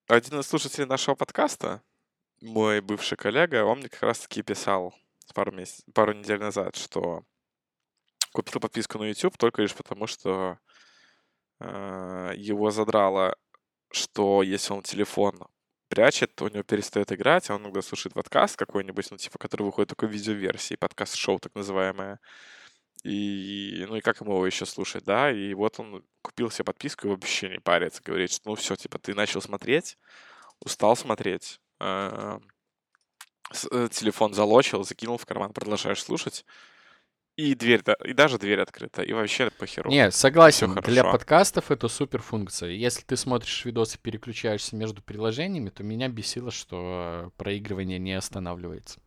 [0.08, 1.82] один из слушателей нашего подкаста,
[2.42, 4.94] мой бывший коллега, он мне как раз-таки писал
[5.34, 7.24] пару, месяц, пару недель назад, что
[8.34, 10.58] купил подписку на YouTube только лишь потому, что
[11.60, 13.38] э, его задрало,
[13.92, 15.48] что если он телефон
[15.88, 19.64] прячет, то у него перестает играть, а он иногда слушает подкаст какой-нибудь, ну, типа, который
[19.64, 22.20] выходит такой видеоверсии, подкаст-шоу так называемое.
[23.04, 25.30] И, ну и как ему его еще слушать, да?
[25.30, 28.02] И вот он купил себе подписку и вообще не парится.
[28.04, 29.98] Говорит, что ну все, типа, ты начал смотреть,
[30.62, 32.40] устал смотреть, э,
[33.72, 36.46] э, телефон залочил, закинул в карман, продолжаешь слушать.
[37.36, 39.90] И дверь, да, и даже дверь открыта, и вообще похеру.
[39.90, 42.70] Не, согласен, для подкастов это супер функция.
[42.70, 49.00] Если ты смотришь видосы, переключаешься между приложениями, то меня бесило, что проигрывание не останавливается.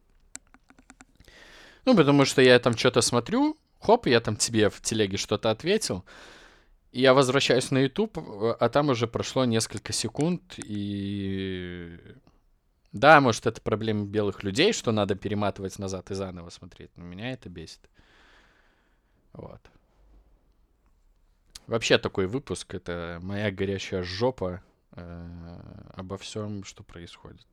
[1.84, 6.04] Ну, потому что я там что-то смотрю, хоп, я там тебе в телеге что-то ответил,
[6.92, 11.98] и я возвращаюсь на YouTube, а там уже прошло несколько секунд, и...
[12.92, 17.32] Да, может, это проблема белых людей, что надо перематывать назад и заново смотреть, но меня
[17.32, 17.90] это бесит.
[19.34, 19.60] Вот.
[21.66, 24.62] Вообще такой выпуск— это моя горящая жопа
[24.92, 27.46] э, обо всем, что происходит.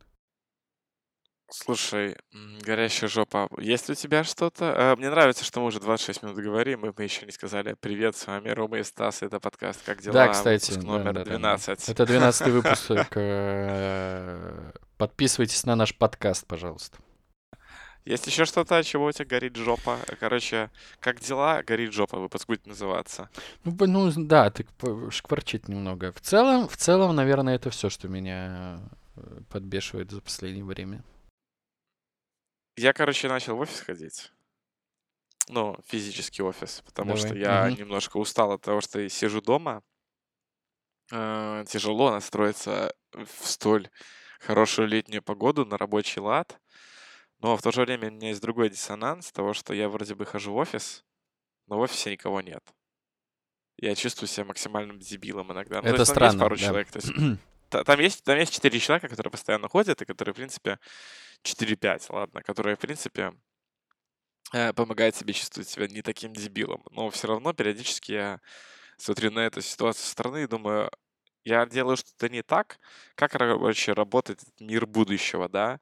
[1.56, 2.18] Слушай,
[2.66, 4.74] горящая жопа, есть у тебя что-то?
[4.76, 8.16] Э, мне нравится, что мы уже 26 минут говорим, и мы еще не сказали «Привет,
[8.16, 10.72] с вами Рома и Стас, это подкаст «Как дела?» Да, кстати.
[10.72, 11.86] Выпуск номер да, да, 12.
[11.86, 11.92] Да.
[11.92, 12.92] Это 12 выпуск.
[13.14, 16.98] Э, подписывайтесь на наш подкаст, пожалуйста.
[18.04, 20.00] Есть еще что-то, от чего у тебя горит жопа?
[20.20, 23.30] Короче, как дела, горит жопа, выпуск будет называться.
[23.64, 24.66] Ну, ну да, ты
[25.12, 26.14] шкварчит немного.
[26.14, 28.80] В целом, в целом, наверное, это все, что меня
[29.18, 31.04] э, подбешивает за последнее время.
[32.76, 34.32] Я, короче, начал в офис ходить.
[35.50, 37.28] Ну, физический офис, потому Давай.
[37.28, 37.78] что я угу.
[37.78, 39.84] немножко устал от того, что сижу дома.
[41.12, 43.90] Э, тяжело настроиться в столь
[44.40, 46.60] хорошую летнюю погоду на рабочий лад.
[47.40, 50.26] Но в то же время у меня есть другой диссонанс того, что я вроде бы
[50.26, 51.04] хожу в офис,
[51.68, 52.64] но в офисе никого нет.
[53.78, 55.82] Я чувствую себя максимальным дебилом иногда.
[55.82, 56.32] Ну, Это есть, странно.
[56.32, 56.62] Есть пару да.
[56.62, 56.92] человек.
[56.92, 57.12] То есть,
[57.86, 60.80] там есть, там есть четыре человека, которые постоянно ходят, и которые, в принципе,
[61.44, 63.34] 4-5, ладно, которые, в принципе,
[64.54, 66.84] э, помогают себе чувствовать себя не таким дебилом.
[66.92, 68.40] Но все равно периодически я
[68.98, 70.90] смотрю на эту ситуацию со стороны и думаю,
[71.44, 72.80] я делаю что-то не так,
[73.16, 75.80] как вообще работает мир будущего, да?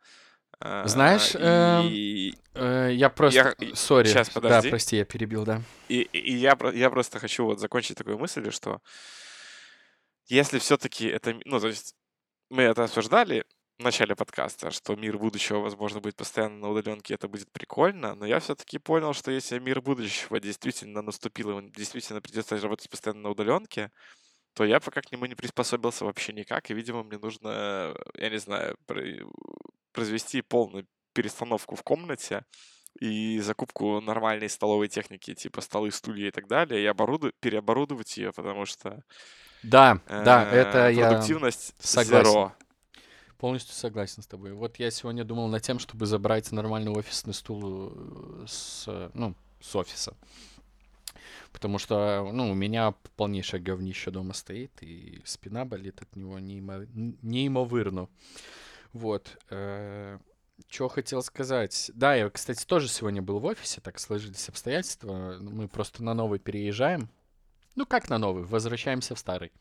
[0.86, 2.36] Знаешь, э, и...
[2.54, 3.56] э, я просто...
[3.74, 4.68] Сори, Сейчас, подожди.
[4.68, 5.64] Да, прости, я перебил, да.
[5.88, 8.80] И, и я, я просто хочу вот закончить такой мыслью, что
[10.28, 11.36] если все-таки это...
[11.46, 11.96] Ну, то есть
[12.50, 13.44] мы это обсуждали
[13.82, 18.26] в начале подкаста, что мир будущего, возможно, будет постоянно на удаленке, это будет прикольно, но
[18.26, 23.30] я все-таки понял, что если мир будущего действительно наступил, и действительно придется работать постоянно на
[23.30, 23.92] удаленке,
[24.54, 28.38] то я пока к нему не приспособился вообще никак, и, видимо, мне нужно, я не
[28.38, 28.78] знаю,
[29.94, 32.46] произвести полную перестановку в комнате,
[33.00, 37.32] и закупку нормальной столовой техники, типа столы, стулья и так далее, и оборуду...
[37.40, 39.02] переоборудовать ее, потому что
[39.64, 42.32] да, э, да, это я продуктивность согласен.
[42.32, 42.52] Zero.
[43.42, 44.54] Полностью согласен с тобой.
[44.54, 49.76] Вот я сегодня думал над тем, чтобы забрать нормальный офисный стул э, с, ну, с
[49.76, 50.16] офиса.
[51.52, 56.86] Потому что, ну, у меня полнейшее говнище дома стоит, и спина болит от него неимо...
[56.94, 58.10] неимоверно.
[58.94, 59.36] Вот.
[59.50, 60.20] Э,
[60.70, 61.90] что хотел сказать?
[61.96, 65.40] Да, я, кстати, тоже сегодня был в офисе, так сложились обстоятельства.
[65.42, 67.10] Мы просто на новый переезжаем.
[67.74, 68.44] Ну, как на новый?
[68.44, 69.52] Возвращаемся в старый.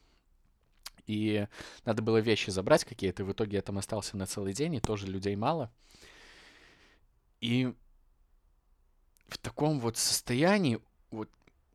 [1.10, 1.48] И
[1.84, 3.24] надо было вещи забрать какие-то.
[3.24, 5.72] В итоге я там остался на целый день, и тоже людей мало.
[7.40, 7.74] И
[9.26, 11.28] в таком вот состоянии, вот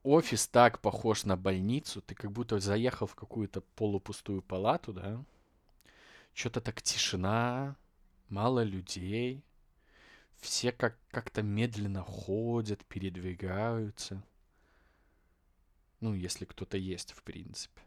[0.03, 5.21] офис так похож на больницу, ты как будто заехал в какую-то полупустую палату, да?
[6.33, 7.75] Что-то так тишина,
[8.29, 9.43] мало людей,
[10.39, 14.23] все как- как-то медленно ходят, передвигаются.
[15.99, 17.81] Ну, если кто-то есть, в принципе.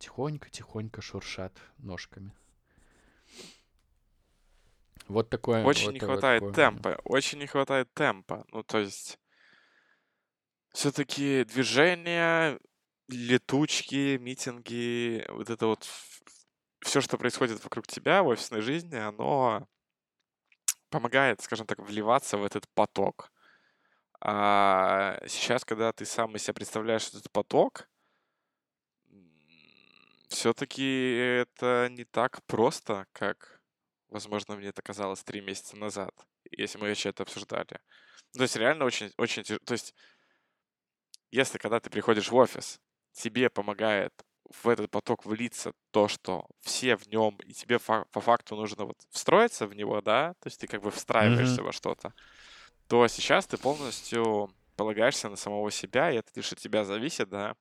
[0.00, 2.32] Тихонько-тихонько шуршат ножками.
[5.08, 5.62] Вот такое.
[5.64, 6.98] Очень вот, не хватает вот темпа.
[7.04, 8.46] Очень не хватает темпа.
[8.52, 9.18] Ну, то есть,
[10.72, 12.58] все-таки движения,
[13.08, 15.86] летучки, митинги, вот это вот
[16.80, 19.68] все, что происходит вокруг тебя в офисной жизни, оно
[20.88, 23.30] помогает, скажем так, вливаться в этот поток.
[24.22, 27.89] А сейчас, когда ты сам из себя представляешь этот поток,
[30.30, 33.60] все-таки это не так просто, как,
[34.08, 36.14] возможно, мне это казалось три месяца назад,
[36.50, 37.80] если мы еще это обсуждали.
[38.32, 39.60] То есть реально очень, очень тяжело.
[39.66, 39.94] То есть
[41.30, 42.80] если когда ты приходишь в офис,
[43.12, 44.12] тебе помогает
[44.62, 48.84] в этот поток влиться то, что все в нем, и тебе фа- по факту нужно
[48.84, 51.64] вот встроиться в него, да, то есть ты как бы встраиваешься mm-hmm.
[51.64, 52.14] во что-то,
[52.88, 57.54] то сейчас ты полностью полагаешься на самого себя, и это лишь от тебя зависит, да,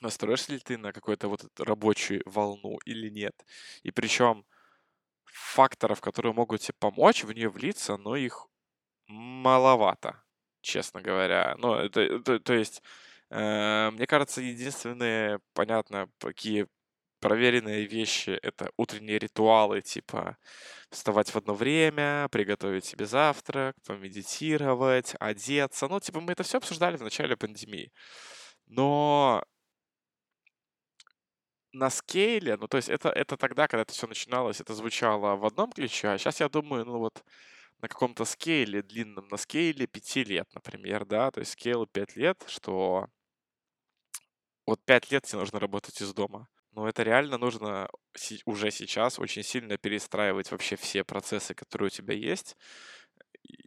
[0.00, 3.34] настроишься ли ты на какую-то вот рабочую волну или нет.
[3.82, 4.44] И причем
[5.24, 8.46] факторов, которые могут тебе помочь в нее влиться, но их
[9.06, 10.22] маловато
[10.62, 11.54] честно говоря.
[11.58, 12.82] Ну, это, то, то есть,
[13.30, 16.66] э, мне кажется, единственные, понятно, какие
[17.20, 20.36] проверенные вещи— это утренние ритуалы, типа
[20.90, 25.88] вставать в одно время, приготовить себе завтрак, помедитировать, одеться.
[25.88, 27.92] Ну, типа, мы это все обсуждали в начале пандемии.
[28.66, 29.44] Но
[31.72, 35.44] на скейле, ну, то есть это, это тогда, когда это все начиналось, это звучало в
[35.44, 37.24] одном ключе, а сейчас я думаю, ну, вот
[37.80, 42.42] на каком-то скейле длинном, на скейле пяти лет, например, да, то есть скейл пять лет,
[42.48, 43.06] что
[44.66, 46.48] вот пять лет тебе нужно работать из дома.
[46.72, 47.88] Но это реально нужно
[48.44, 52.56] уже сейчас очень сильно перестраивать вообще все процессы, которые у тебя есть,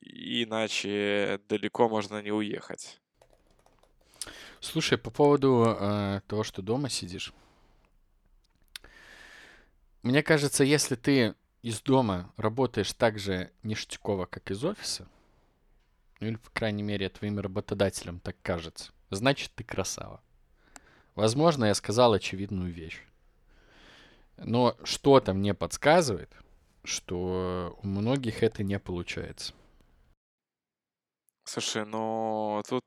[0.02, 3.02] иначе далеко можно не уехать.
[4.60, 7.34] Слушай, по поводу э, того, что дома сидишь,
[10.04, 15.08] мне кажется, если ты из дома работаешь так же ништяково, как из офиса,
[16.20, 20.22] ну или, по крайней мере, твоим работодателям так кажется, значит, ты красава.
[21.16, 23.02] Возможно, я сказал очевидную вещь.
[24.38, 26.32] Но что-то мне подсказывает,
[26.84, 29.54] что у многих это не получается.
[31.44, 32.86] Слушай, ну тут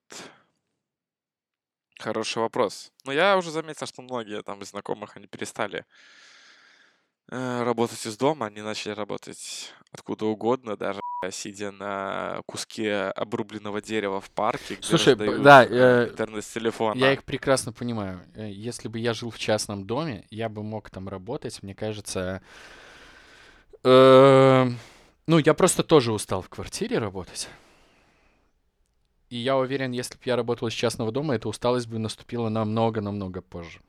[1.99, 2.93] хороший вопрос.
[3.05, 5.85] Но я уже заметил, что многие там из знакомых, они перестали
[7.29, 14.31] работать из дома, они начали работать откуда угодно, даже сидя на куске обрубленного дерева в
[14.31, 16.99] парке, где Слушай, да, э, интернет с телефона.
[16.99, 18.21] Я их прекрасно понимаю.
[18.35, 21.63] Э, если бы я жил в частном доме, я бы мог там работать.
[21.63, 22.43] Мне кажется,
[23.83, 24.71] э,
[25.27, 27.49] ну я просто тоже устал в квартире работать.
[29.31, 33.41] И я уверен, если бы я работал из частного дома, эта усталость бы наступила намного-намного
[33.41, 33.81] позже.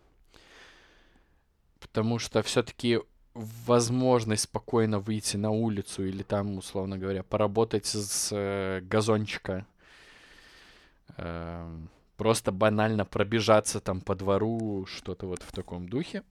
[1.80, 3.02] Потому что все-таки
[3.36, 9.68] возможность спокойно выйти на улицу или там, условно говоря, поработать с э, газончика,
[11.18, 11.78] э,
[12.18, 16.24] просто банально пробежаться там по двору, что-то вот в таком духе,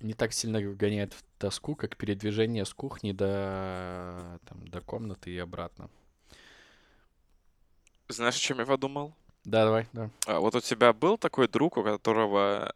[0.00, 5.38] не так сильно вгоняет в тоску, как передвижение с кухни до, там, до комнаты и
[5.38, 5.90] обратно.
[8.08, 9.14] Знаешь, о чем я подумал?
[9.44, 10.10] Да, давай, да.
[10.26, 12.72] А, вот у тебя был такой друг, у которого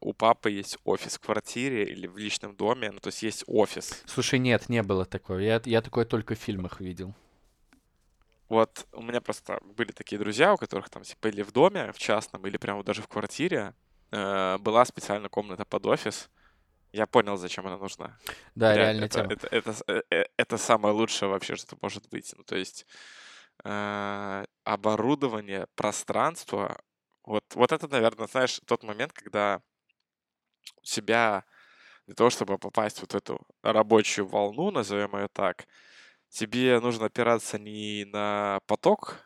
[0.00, 4.02] у папы есть офис в квартире или в личном доме, ну, то есть есть офис.
[4.06, 5.38] Слушай, нет, не было такого.
[5.38, 7.14] Я, я такое только в фильмах видел.
[8.48, 11.98] Вот у меня просто были такие друзья, у которых там типа или в доме, в
[11.98, 13.74] частном, или прямо даже в квартире
[14.10, 16.30] э, была специальная комната под офис.
[16.92, 18.16] Я понял, зачем она нужна.
[18.54, 22.34] Да, реально это, это, это, это, э, это самое лучшее вообще, что может быть.
[22.36, 22.86] Ну, то есть
[23.64, 26.80] э, оборудование, пространство
[27.24, 29.60] вот, вот это, наверное, знаешь, тот момент, когда
[30.82, 31.44] себя
[32.06, 35.66] для того, чтобы попасть вот в эту рабочую волну, назовем ее так,
[36.28, 39.24] тебе нужно опираться не на поток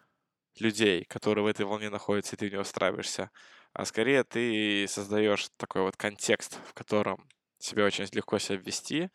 [0.61, 3.30] людей, которые в этой волне находятся, и ты в нее устраиваешься,
[3.72, 9.11] а скорее ты создаешь такой вот контекст, в котором тебе очень легко себя ввести,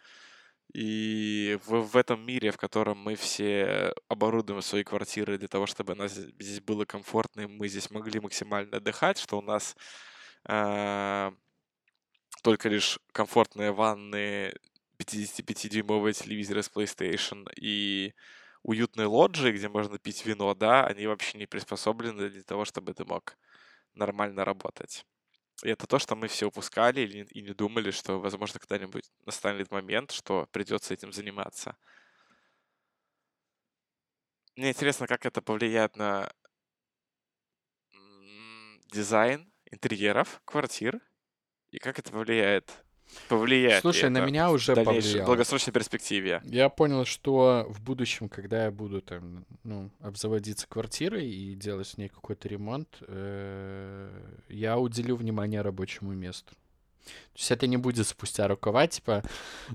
[0.74, 5.96] и в, в этом мире, в котором мы все оборудуем свои квартиры для того, чтобы
[5.96, 9.76] нас здесь было комфортно, и мы здесь могли максимально отдыхать, что у нас
[10.48, 11.32] э,
[12.44, 14.54] только лишь комфортные ванны,
[15.00, 18.14] 55-дюймовые телевизоры с PlayStation и
[18.64, 23.06] уютные лоджии, где можно пить вино, да, они вообще не приспособлены для того, чтобы ты
[23.06, 23.38] мог
[23.94, 25.06] нормально работать.
[25.64, 30.12] И это то, что мы все упускали и не думали, что, возможно, когда-нибудь настанет момент,
[30.12, 31.78] что придется этим заниматься.
[34.58, 36.30] Мне интересно, как это повлияет на
[38.92, 41.00] дизайн интерьеров квартир
[41.72, 42.83] и как это повлияет
[43.28, 43.82] повлияет.
[43.82, 45.24] Слушай, на меня уже в повлияло.
[45.24, 46.42] В долгосрочной перспективе.
[46.46, 51.98] Я понял, что в будущем, когда я буду там, ну, обзаводиться квартирой и делать с
[51.98, 54.10] ней какой-то ремонт, э,
[54.50, 56.56] я уделю внимание рабочему месту.
[57.06, 59.24] То есть это не будет спустя рукава, типа,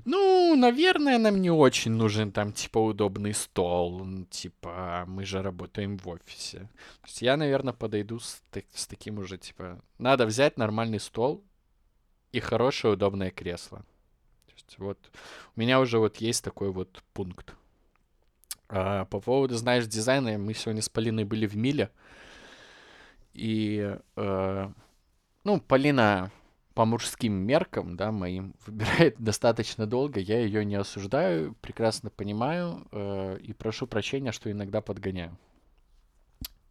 [0.05, 6.07] ну, наверное, нам не очень нужен там, типа, удобный стол, типа, мы же работаем в
[6.07, 6.69] офисе.
[7.01, 8.41] То есть я, наверное, подойду с,
[8.73, 11.43] с таким уже, типа, надо взять нормальный стол,
[12.31, 13.79] и хорошее удобное кресло.
[14.47, 14.97] То есть вот
[15.55, 17.55] у меня уже вот есть такой вот пункт.
[18.69, 21.89] А, по поводу, знаешь, дизайна, мы сегодня с Полиной были в Миле.
[23.33, 24.69] И, э,
[25.43, 26.31] ну, Полина
[26.73, 30.19] по мужским меркам, да, моим, выбирает достаточно долго.
[30.19, 35.37] Я ее не осуждаю, прекрасно понимаю э, и прошу прощения, что иногда подгоняю.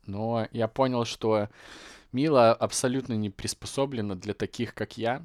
[0.07, 1.49] Но я понял, что
[2.13, 5.23] Мила абсолютно не приспособлена для таких, как я,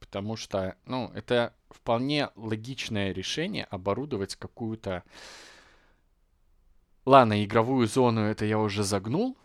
[0.00, 5.04] потому что, ну, это вполне логичное решение оборудовать какую-то
[7.04, 9.36] ладно, игровую зону это я уже загнул.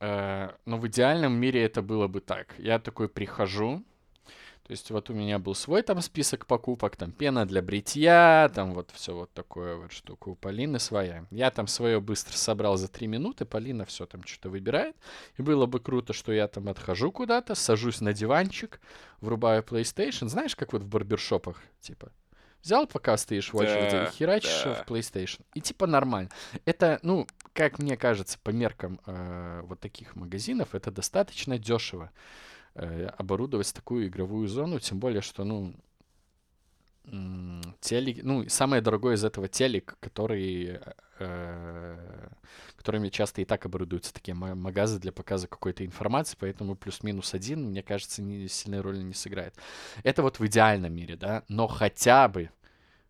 [0.00, 2.54] Э, но в идеальном мире это было бы так.
[2.58, 3.84] Я такой прихожу,
[4.64, 8.74] то есть вот у меня был свой там список покупок, там пена для бритья, там
[8.74, 10.28] вот все вот такое вот штука.
[10.28, 11.26] У Полины своя.
[11.30, 14.94] Я там свое быстро собрал за три минуты, Полина все там что-то выбирает.
[15.36, 18.80] И было бы круто, что я там отхожу куда-то, сажусь на диванчик,
[19.20, 20.28] врубаю PlayStation.
[20.28, 22.12] Знаешь, как вот в барбершопах, типа,
[22.62, 24.74] взял, пока стоишь в очереди, да, и херачишь да.
[24.74, 25.40] в PlayStation.
[25.54, 26.30] И типа нормально.
[26.66, 32.12] Это, ну, как мне кажется, по меркам э, вот таких магазинов, это достаточно дешево
[32.74, 35.74] оборудовать такую игровую зону, тем более, что, ну,
[37.80, 40.80] телек, ну, самое дорогое из этого телек, который,
[41.18, 42.28] э,
[42.76, 47.82] которыми часто и так оборудуются такие магазы для показа какой-то информации, поэтому плюс-минус один, мне
[47.82, 49.54] кажется, не, сильной роли не сыграет.
[50.04, 52.50] Это вот в идеальном мире, да, но хотя бы,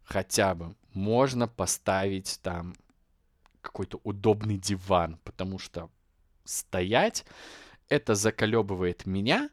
[0.05, 2.75] хотя бы можно поставить там
[3.61, 5.91] какой-то удобный диван, потому что
[6.45, 7.25] стоять
[7.93, 9.51] это заколебывает меня,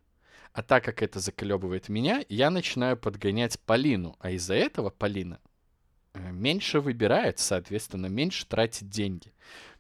[0.54, 4.16] а так как это заколебывает меня, я начинаю подгонять Полину.
[4.20, 5.42] А из-за этого Полина
[6.14, 9.34] э, меньше выбирает, соответственно, меньше тратит деньги.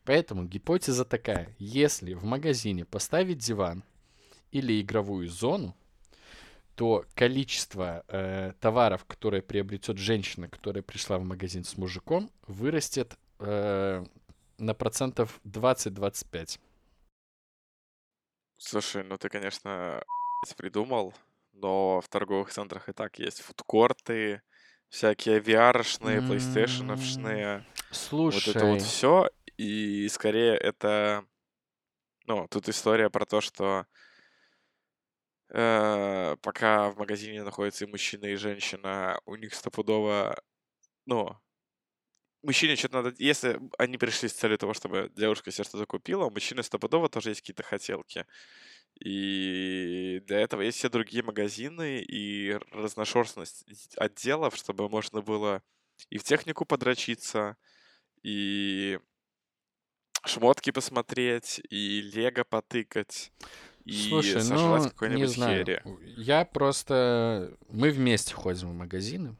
[0.03, 1.55] Поэтому гипотеза такая.
[1.57, 3.81] Если в магазине поставить диван
[4.51, 5.73] или игровую зону,
[6.75, 14.03] то количество э, товаров, которые приобретет женщина, которая пришла в магазин с мужиком, вырастет э,
[14.57, 16.59] на процентов 20-25.
[18.59, 20.03] Слушай, ну ты, конечно,
[20.57, 21.13] придумал,
[21.53, 24.41] но в торговых центрах и так есть фудкорты,
[24.89, 27.63] всякие VR-шные, PlayStation-шные.
[27.89, 28.47] Слушай.
[28.47, 29.29] Вот это вот все.
[29.57, 31.25] И скорее это...
[32.27, 33.85] Ну, тут история про то, что
[35.49, 40.39] э, пока в магазине находится и мужчина, и женщина, у них стопудово,
[41.05, 41.35] ну,
[42.43, 43.15] мужчине что-то надо...
[43.17, 47.29] Если они пришли с целью того, чтобы девушка себе что-то купила, у мужчины стопудово тоже
[47.29, 48.25] есть какие-то хотелки.
[48.99, 53.65] И для этого есть все другие магазины и разношерстность
[53.97, 55.63] отделов, чтобы можно было
[56.09, 57.55] и в технику подрочиться,
[58.23, 58.99] и
[60.25, 63.31] шмотки посмотреть, и лего потыкать,
[63.85, 65.81] и Слушай, сожрать ну, какой-нибудь хери.
[66.17, 67.57] Я просто...
[67.69, 69.35] Мы вместе ходим в магазины.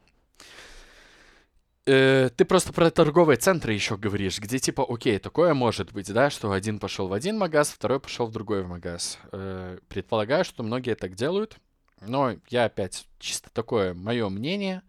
[1.86, 6.28] Э, ты просто про торговые центры еще говоришь, где типа, окей, такое может быть, да,
[6.28, 9.18] что один пошел в один магаз, второй пошел в другой магаз.
[9.32, 11.56] Э, предполагаю, что многие так делают,
[12.00, 14.82] но я опять чисто такое мое мнение.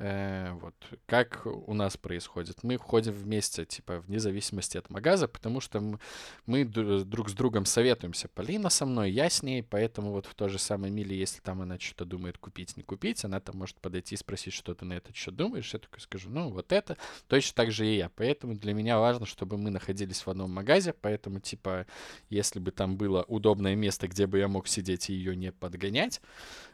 [0.00, 0.74] Э, вот
[1.06, 2.62] как у нас происходит.
[2.62, 5.98] Мы входим вместе, типа, вне зависимости от магаза, потому что
[6.46, 8.28] мы, друг с другом советуемся.
[8.28, 11.62] Полина со мной, я с ней, поэтому вот в той же самой миле, если там
[11.62, 14.92] она что-то думает купить, не купить, она там может подойти и спросить, что ты на
[14.92, 15.72] это что думаешь.
[15.72, 16.96] Я такой скажу, ну, вот это.
[17.26, 18.08] Точно так же и я.
[18.10, 21.86] Поэтому для меня важно, чтобы мы находились в одном магазе, поэтому, типа,
[22.30, 26.20] если бы там было удобное место, где бы я мог сидеть и ее не подгонять,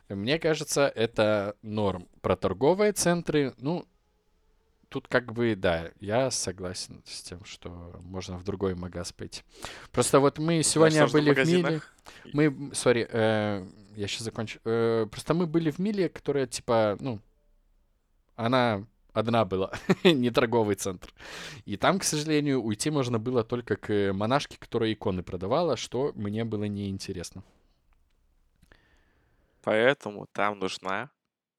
[0.08, 2.08] мне кажется, это норм.
[2.20, 3.86] Про торговые центры, ну,
[4.88, 9.42] тут как бы, да, я согласен с тем, что можно в другой магаз пойти.
[9.90, 11.80] Просто вот мы сегодня были в, в Миле.
[12.32, 14.60] Мы, сори, э, я сейчас закончу.
[14.64, 17.20] Э, просто мы были в Миле, которая, типа, ну,
[18.36, 19.72] она одна была,
[20.04, 21.12] не торговый центр.
[21.64, 26.44] И там, к сожалению, уйти можно было только к монашке, которая иконы продавала, что мне
[26.44, 27.42] было неинтересно.
[29.64, 31.10] Поэтому там нужна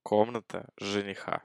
[0.04, 1.44] комната жениха.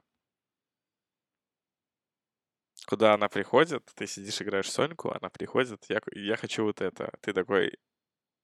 [2.85, 7.11] Куда она приходит, ты сидишь, играешь Соньку, она приходит, я, я хочу вот это.
[7.21, 7.79] Ты такой,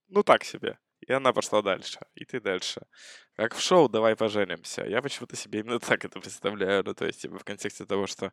[0.08, 0.78] ну так себе.
[1.06, 2.80] И она пошла дальше, и ты дальше.
[3.36, 4.84] Как в шоу «Давай поженимся».
[4.84, 6.82] Я почему-то себе именно так это представляю.
[6.84, 8.32] Ну, то есть, типа, в контексте того, что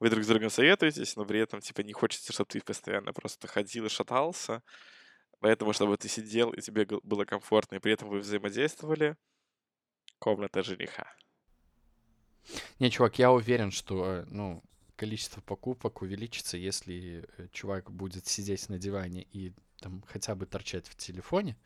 [0.00, 3.48] вы друг с другом советуетесь, но при этом, типа, не хочется, чтобы ты постоянно просто
[3.48, 4.62] ходил и шатался.
[5.40, 9.16] Поэтому, чтобы ты сидел, и тебе было комфортно, и при этом вы взаимодействовали,
[10.18, 11.06] комната жениха.
[12.78, 14.62] Не, чувак, я уверен, что, ну,
[14.96, 20.88] количество покупок увеличится, если э, чувак будет сидеть на диване и там хотя бы торчать
[20.88, 21.56] в телефоне,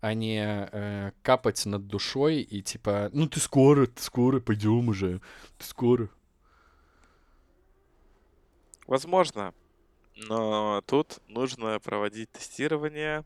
[0.00, 5.20] а не э, капать над душой и типа, ну ты скоро, ты скоро, пойдем уже,
[5.58, 6.08] ты скоро.
[8.86, 9.54] Возможно,
[10.16, 13.24] но тут нужно проводить тестирование,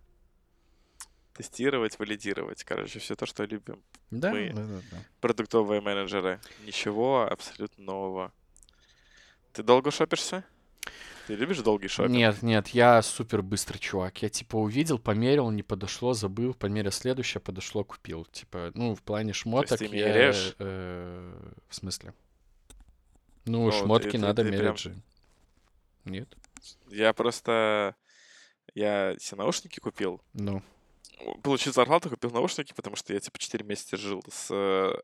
[1.35, 2.65] тестировать, валидировать.
[2.65, 3.83] Короче, все то, что любим.
[4.11, 4.97] Да, Мы, да, да, да.
[5.21, 6.41] продуктовые менеджеры.
[6.65, 8.33] Ничего абсолютно нового.
[9.53, 10.45] Ты долго шопишься?
[11.27, 12.17] Ты любишь долгий шопинг?
[12.17, 14.23] Нет, нет, я супер быстрый чувак.
[14.23, 18.25] Я типа увидел, померил, не подошло, забыл, померил следующее, подошло, купил.
[18.33, 19.69] Типа, ну, в плане шмоток.
[19.69, 20.47] То есть ты меряешь?
[20.47, 22.15] Я, э, в смысле?
[23.45, 24.77] Ну, ну шмотки ты, надо ты, мерять прям...
[24.79, 24.97] же.
[26.07, 26.35] Нет.
[26.89, 27.97] Я просто...
[28.75, 30.21] Я себе наушники купил.
[30.35, 30.63] Ну.
[31.43, 34.53] Получил зарплату, купил наушники, потому что я, типа, 4 месяца жил с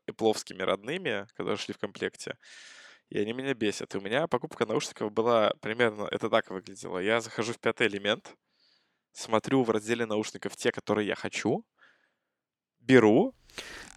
[0.07, 2.37] эпловскими родными, которые шли в комплекте.
[3.09, 3.93] И они меня бесят.
[3.93, 6.07] И у меня покупка наушников была примерно...
[6.09, 6.99] Это так выглядело.
[6.99, 8.35] Я захожу в пятый элемент,
[9.11, 11.65] смотрю в разделе наушников те, которые я хочу,
[12.79, 13.33] беру.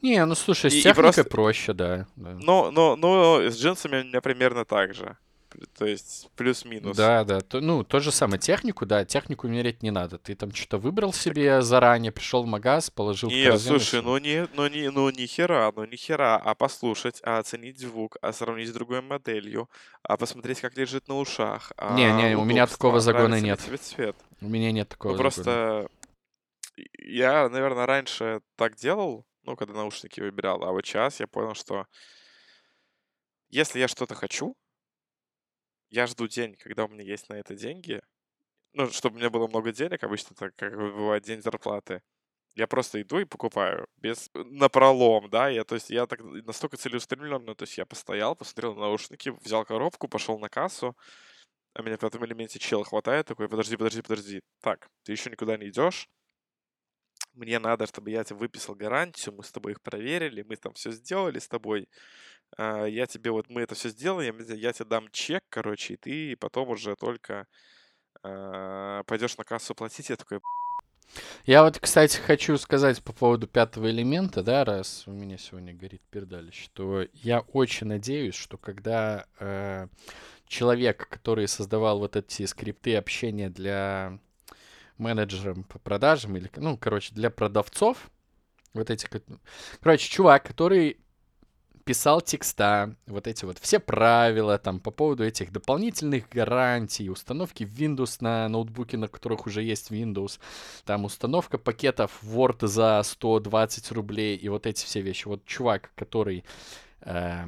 [0.02, 1.24] Не, ну слушай, с и, техникой и просто...
[1.24, 2.06] проще, да.
[2.16, 2.34] да.
[2.34, 5.16] Но, но, но с джинсами у меня примерно так же.
[5.76, 6.96] То есть плюс-минус.
[6.96, 7.40] Да, да.
[7.40, 8.38] То, ну, то же самое.
[8.38, 10.18] Технику, да, технику мерить не надо.
[10.18, 13.78] Ты там что-то выбрал себе заранее, пришел в магаз, положил Нет, в корзину.
[13.78, 17.78] слушай, ну не, ну не, ну не хера, ну не хера, а послушать, а оценить
[17.78, 19.68] звук, а сравнить с другой моделью,
[20.02, 21.72] а посмотреть, как лежит на ушах.
[21.76, 23.60] А не, не, у меня такого загона нет.
[23.60, 24.16] Тебе цвет.
[24.40, 25.88] У меня нет такого ну, просто
[26.98, 31.86] я, наверное, раньше так делал, ну, когда наушники выбирал, а вот сейчас я понял, что
[33.48, 34.56] если я что-то хочу,
[35.90, 38.00] я жду день, когда у меня есть на это деньги.
[38.74, 42.02] Ну, чтобы у меня было много денег, обычно так как бывает день зарплаты.
[42.56, 47.54] Я просто иду и покупаю без напролом, да, я, то есть я так настолько целеустремленно,
[47.54, 50.96] то есть я постоял, посмотрел на наушники, взял коробку, пошел на кассу,
[51.74, 55.56] а меня в этом элементе чел хватает, такой, подожди, подожди, подожди, так, ты еще никуда
[55.56, 56.08] не идешь,
[57.38, 60.90] мне надо, чтобы я тебе выписал гарантию, мы с тобой их проверили, мы там все
[60.90, 61.88] сделали с тобой,
[62.56, 66.36] а, я тебе вот, мы это все сделаем, я тебе дам чек, короче, и ты
[66.36, 67.46] потом уже только
[68.22, 70.40] э, пойдешь на кассу платить, я такой...
[71.46, 76.02] Я вот, кстати, хочу сказать по поводу пятого элемента, да, раз у меня сегодня горит
[76.10, 79.86] пердалище, что я очень надеюсь, что когда э,
[80.46, 84.18] человек, который создавал вот эти скрипты общения для
[84.98, 88.10] менеджеров по продажам, или, ну, короче, для продавцов,
[88.74, 89.08] вот эти,
[89.80, 90.98] короче, чувак, который
[91.88, 98.18] писал текста, вот эти вот все правила там по поводу этих дополнительных гарантий, установки Windows
[98.20, 100.38] на ноутбуке, на которых уже есть Windows,
[100.84, 105.28] там установка пакетов Word за 120 рублей и вот эти все вещи.
[105.28, 106.44] Вот чувак, который
[107.02, 107.44] э,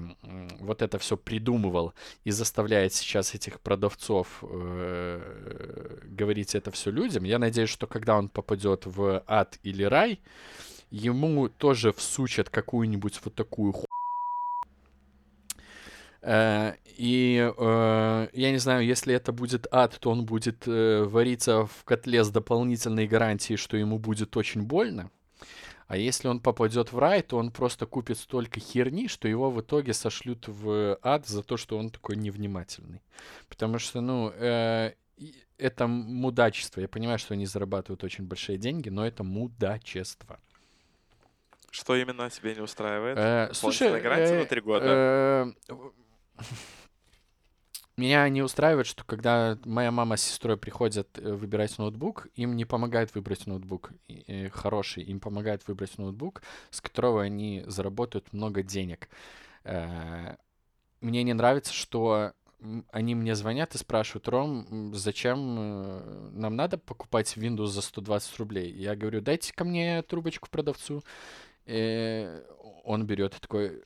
[0.60, 1.94] вот это все придумывал
[2.24, 8.28] и заставляет сейчас этих продавцов э, говорить это все людям, я надеюсь, что когда он
[8.28, 10.20] попадет в ад или рай,
[10.90, 13.86] ему тоже всучат какую-нибудь вот такую ху
[16.22, 21.66] Э, и э, я не знаю, если это будет ад, то он будет э, вариться
[21.66, 25.10] в котле с дополнительной гарантией, что ему будет очень больно.
[25.90, 29.60] А если он попадет в рай, то он просто купит столько херни, что его в
[29.60, 33.02] итоге сошлют в ад за то, что он такой невнимательный.
[33.48, 34.92] Потому что, ну, э,
[35.58, 36.80] это мудачество.
[36.80, 40.38] Я понимаю, что они зарабатывают очень большие деньги, но это мудачество.
[41.72, 43.18] Что именно тебя не устраивает?
[43.18, 44.86] Э, слушай, э, на три года.
[44.86, 45.74] Э,
[48.00, 52.64] меня не устраивает, что когда моя мама с сестрой приходят э, выбирать ноутбук, им не
[52.64, 53.92] помогает выбрать ноутбук
[54.52, 59.08] хороший, им помогает выбрать ноутбук, с которого они заработают много денег.
[59.64, 60.36] Э,
[61.00, 62.32] мне не нравится, что
[62.90, 68.72] они мне звонят и спрашивают, Ром, зачем э, нам надо покупать Windows за 120 рублей?
[68.72, 71.04] Я говорю, дайте ко мне трубочку продавцу.
[72.84, 73.84] Он берет такой,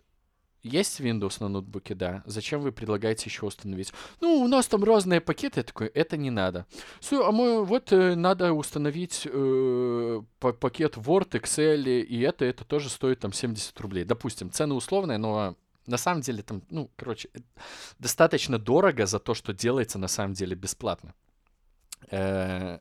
[0.64, 2.22] есть Windows на ноутбуке, да.
[2.26, 3.92] Зачем вы предлагаете еще установить?
[4.20, 5.60] Ну, у нас там разные пакеты.
[5.60, 6.66] Я такой, это не надо.
[7.00, 12.88] Слушай, а мы, вот э, надо установить э, пакет Word, Excel, и это, это тоже
[12.88, 14.04] стоит там 70 рублей.
[14.04, 15.54] Допустим, цены условные, но
[15.86, 17.40] на самом деле там, ну, короче, э,
[17.98, 21.14] достаточно дорого за то, что делается на самом деле бесплатно.
[22.10, 22.78] Э,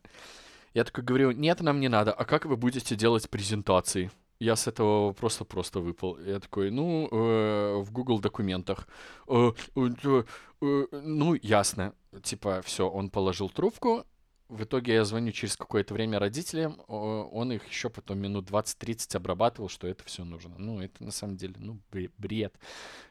[0.73, 2.13] я такой говорю, нет, нам не надо.
[2.13, 4.09] А как вы будете делать презентации?
[4.43, 6.19] Я с этого просто-просто выпал.
[6.19, 8.87] Я такой, ну, э, в Google документах.
[9.27, 10.23] Э, э,
[10.61, 11.93] э, ну, ясно.
[12.21, 14.05] Типа, все, он положил трубку.
[14.49, 16.81] В итоге я звоню через какое-то время родителям.
[16.87, 20.55] Он их еще потом минут 20-30 обрабатывал, что это все нужно.
[20.57, 21.79] Ну, это на самом деле, ну,
[22.17, 22.53] бред.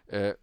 [0.09, 0.37] Э,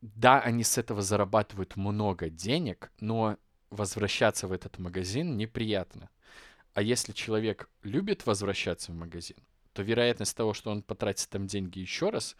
[0.00, 3.36] да, они с этого зарабатывают много денег, но
[3.70, 6.10] возвращаться в этот магазин неприятно.
[6.74, 9.36] А если человек любит возвращаться в магазин,
[9.72, 12.36] то вероятность того, что он потратит там деньги еще раз,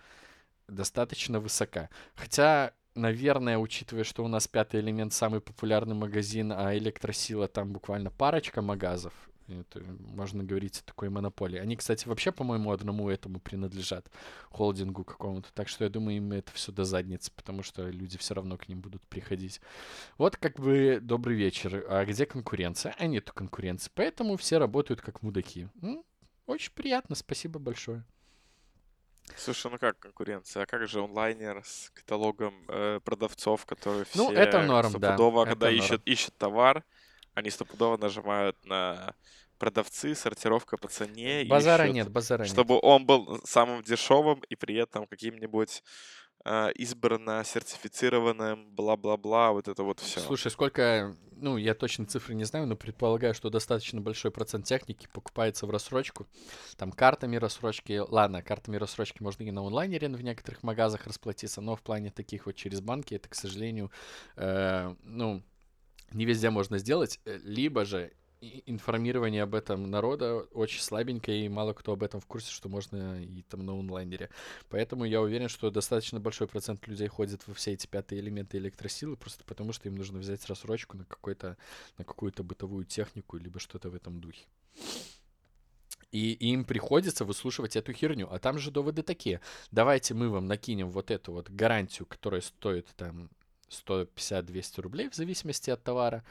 [0.68, 1.90] достаточно высока.
[2.14, 8.10] Хотя, наверное, учитывая, что у нас пятый элемент самый популярный магазин, а электросила там буквально
[8.10, 9.12] парочка магазов,
[9.48, 11.58] это, можно говорить о такой монополии.
[11.58, 14.10] Они, кстати, вообще, по-моему, одному этому принадлежат,
[14.50, 15.52] холдингу какому-то.
[15.52, 18.68] Так что я думаю, им это все до задницы, потому что люди все равно к
[18.68, 19.60] ним будут приходить.
[20.18, 21.84] Вот как бы добрый вечер.
[21.88, 22.94] А где конкуренция?
[22.98, 23.90] А нету конкуренции.
[23.94, 25.68] Поэтому все работают как мудаки.
[25.82, 26.02] М?
[26.46, 28.04] Очень приятно, спасибо большое.
[29.36, 30.64] Слушай, ну как конкуренция?
[30.64, 35.16] А как же онлайнер с каталогом э, продавцов, которые Ну, это все норм, да.
[35.16, 36.02] когда Это ищут, норм.
[36.04, 36.84] ищут товар,
[37.34, 39.14] они стопудово нажимают на
[39.58, 42.50] продавцы, сортировка по цене, Базара ищут, нет, базара нет.
[42.50, 45.84] чтобы он был самым дешевым и при этом каким-нибудь
[46.44, 50.18] э, избрано сертифицированным, бла-бла-бла, вот это вот все.
[50.18, 55.06] Слушай, сколько, ну, я точно цифры не знаю, но предполагаю, что достаточно большой процент техники
[55.12, 56.26] покупается в рассрочку.
[56.76, 61.76] Там картами рассрочки, ладно, картами рассрочки можно и на онлайнере в некоторых магазах расплатиться, но
[61.76, 63.92] в плане таких вот через банки это, к сожалению,
[64.34, 65.42] э, ну,
[66.14, 68.12] не везде можно сделать, э, либо же
[68.66, 73.22] информирование об этом народа очень слабенькое, и мало кто об этом в курсе, что можно
[73.22, 74.30] и там на онлайнере.
[74.68, 79.16] Поэтому я уверен, что достаточно большой процент людей ходит во все эти пятые элементы электросилы,
[79.16, 81.56] просто потому что им нужно взять рассрочку на какой-то,
[81.98, 84.44] на какую-то бытовую технику, либо что-то в этом духе.
[86.10, 88.28] И им приходится выслушивать эту херню.
[88.30, 89.40] А там же доводы такие.
[89.70, 93.30] Давайте мы вам накинем вот эту вот гарантию, которая стоит там
[93.72, 96.24] 150-200 рублей в зависимости от товара.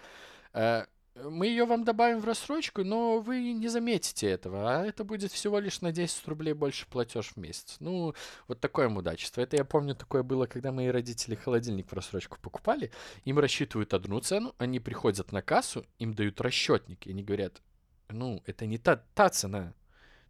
[0.54, 0.86] Э,
[1.16, 5.60] Мы ее вам добавим в рассрочку, но вы не заметите этого, а это будет всего
[5.60, 7.78] лишь на 10 рублей больше платеж в месяц.
[7.80, 8.14] Ну,
[8.48, 9.42] вот такое мудачество.
[9.42, 12.92] Это я помню, такое было, когда мои родители холодильник в рассрочку покупали.
[13.26, 17.62] Им рассчитывают одну цену, они приходят на кассу, им дают расчетник, и они говорят,
[18.10, 19.74] ну, это не та, та цена.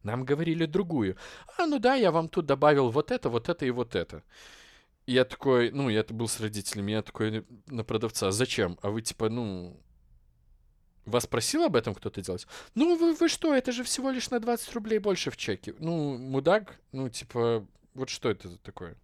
[0.04, 1.16] Нам говорили другую.
[1.58, 4.24] А, ну да, я вам тут добавил вот это, вот это и вот это.
[5.08, 8.78] Я такой, ну, я это был с родителями, я такой на продавца, «А зачем?
[8.82, 9.82] А вы типа, ну,
[11.06, 12.48] вас просил об этом кто-то делать?
[12.76, 15.74] Ну, вы, вы что, это же всего лишь на 20 рублей больше в чеке.
[15.80, 18.96] Ну, мудак, ну, типа, вот что это такое?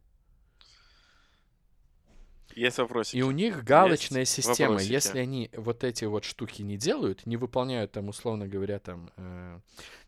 [2.58, 3.18] Есть вопросики?
[3.18, 4.72] И у них галочная Есть система.
[4.72, 4.92] вопросики?
[4.92, 9.60] Если они вот эти вот штуки не делают, не выполняют там, условно говоря, там, э,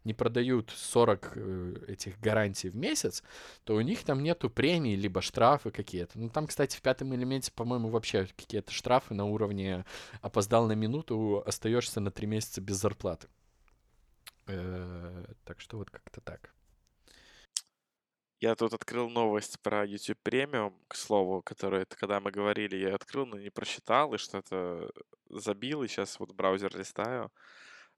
[0.04, 3.24] не продают 40 э, этих гарантий в месяц,
[3.66, 6.18] то у них там нету премий, либо штрафы какие-то.
[6.18, 9.86] Ну, там, кстати, в пятом элементе, по-моему, вообще какие-то штрафы на уровне
[10.22, 13.28] опоздал на минуту, остаешься на три месяца без зарплаты.
[14.48, 16.52] Э, так что вот как-то так.
[18.42, 23.26] Я тут открыл новость про YouTube Premium, к слову, которую, когда мы говорили, я открыл,
[23.26, 24.90] но не прочитал, и что-то
[25.30, 27.32] забил, и сейчас вот браузер листаю.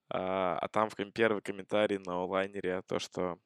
[0.10, 3.38] А, а там первый комментарий на онлайнере то, что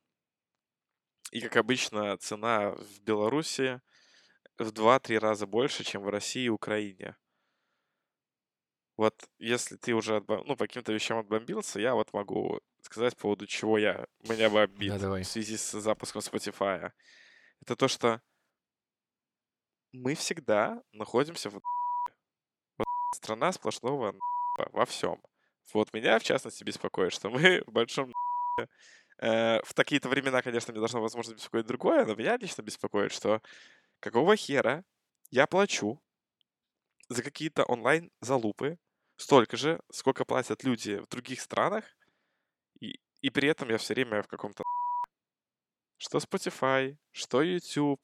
[1.32, 3.82] и как обычно цена в Беларуси
[4.58, 7.18] в 2-3 раза больше, чем в России и Украине.
[8.98, 13.24] Вот если ты уже отбом- ну, по каким-то вещам отбомбился, я вот могу сказать по
[13.24, 15.24] поводу чего я меня бомбит Да, давай.
[15.24, 16.91] в связи с запуском Spotify.
[17.62, 18.22] Это то, что
[19.91, 21.54] мы всегда находимся в
[22.78, 24.16] вот страна сплошного
[24.72, 25.22] во всем.
[25.74, 28.14] Вот меня, в частности, беспокоит, что мы в большом
[29.18, 33.41] э, в такие-то времена, конечно, мне должно, возможно, беспокоить другое, но меня лично беспокоит, что
[34.00, 34.84] какого хера
[35.32, 36.02] я плачу
[37.10, 38.78] за какие-то онлайн-залупы
[39.18, 41.86] столько же, сколько платят люди в других странах,
[42.80, 44.63] и, и при этом я все время в каком-то
[45.97, 48.01] что Spotify, что YouTube,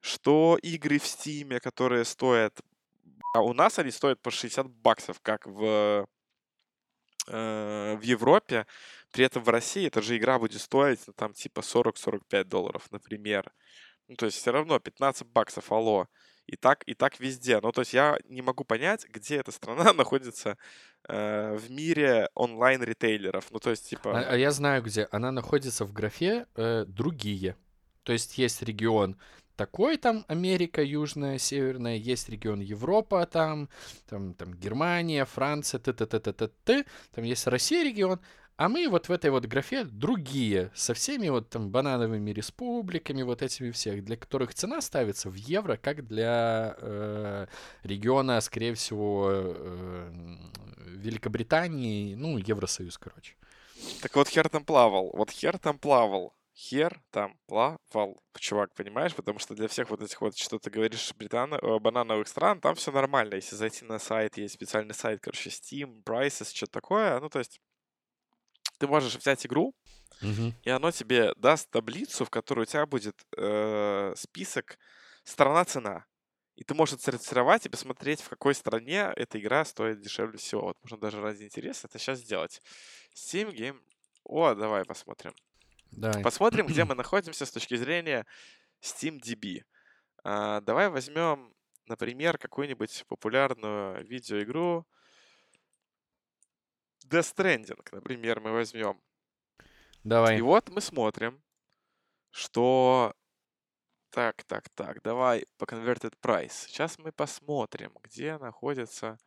[0.00, 2.60] что игры в Steam, которые стоят...
[3.34, 6.08] А у нас они стоят по 60 баксов, как в,
[7.26, 8.66] э, в Европе.
[9.12, 13.52] При этом в России эта же игра будет стоить, ну, там, типа 40-45 долларов, например.
[14.08, 16.08] Ну, то есть все равно 15 баксов, алло.
[16.48, 17.60] И так, и так везде.
[17.60, 20.56] Ну, то есть я не могу понять, где эта страна находится
[21.08, 23.50] э, в мире онлайн-ритейлеров.
[23.50, 24.18] Ну, то есть, типа...
[24.18, 25.08] А, а я знаю, где.
[25.12, 27.54] Она находится в графе э, «Другие».
[28.02, 29.16] То есть есть регион
[29.56, 33.68] такой, там Америка южная, северная, есть регион Европа, там,
[34.08, 36.84] там, там Германия, Франция, т т т т т т
[37.14, 38.20] там есть Россия регион,
[38.58, 43.40] а мы вот в этой вот графе другие, со всеми вот там банановыми республиками, вот
[43.40, 47.46] этими всех, для которых цена ставится в евро, как для э,
[47.84, 50.36] региона, скорее всего, э,
[50.86, 53.36] Великобритании, ну, Евросоюз, короче.
[54.02, 55.12] Так вот, хер там плавал.
[55.14, 56.34] Вот хер там плавал.
[56.52, 59.14] Хер там плавал, чувак, понимаешь?
[59.14, 62.74] Потому что для всех вот этих вот, что ты говоришь, британо- э, банановых стран, там
[62.74, 63.36] все нормально.
[63.36, 67.20] Если зайти на сайт, есть специальный сайт, короче, Steam, Prices, что-то такое.
[67.20, 67.60] Ну, то есть
[68.78, 69.74] ты можешь взять игру,
[70.20, 70.54] Мгм.
[70.62, 74.78] и оно тебе даст таблицу, в которой у тебя будет э, список
[75.24, 76.06] страна-цена.
[76.56, 80.62] И ты можешь отсортировать и посмотреть, в какой стране эта игра стоит дешевле всего.
[80.62, 82.60] Вот можно даже ради интереса это сейчас сделать.
[83.14, 83.80] Steam Game...
[84.24, 85.32] О, давай посмотрим.
[85.92, 86.22] Давай.
[86.22, 88.26] Посмотрим, где мы находимся с точки зрения
[88.82, 89.62] SteamDB.
[90.24, 91.54] А, давай возьмем,
[91.86, 94.84] например, какую-нибудь популярную видеоигру.
[97.08, 99.00] Death Stranding, например, мы возьмем.
[100.04, 100.38] Давай.
[100.38, 101.42] И вот мы смотрим,
[102.30, 103.14] что
[104.10, 106.66] Так, так, так, давай по converted price.
[106.66, 109.18] Сейчас мы посмотрим, где находится...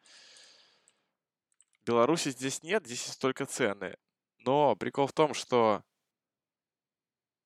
[1.83, 3.97] Беларуси здесь нет, здесь есть только цены.
[4.39, 5.83] Но прикол в том, что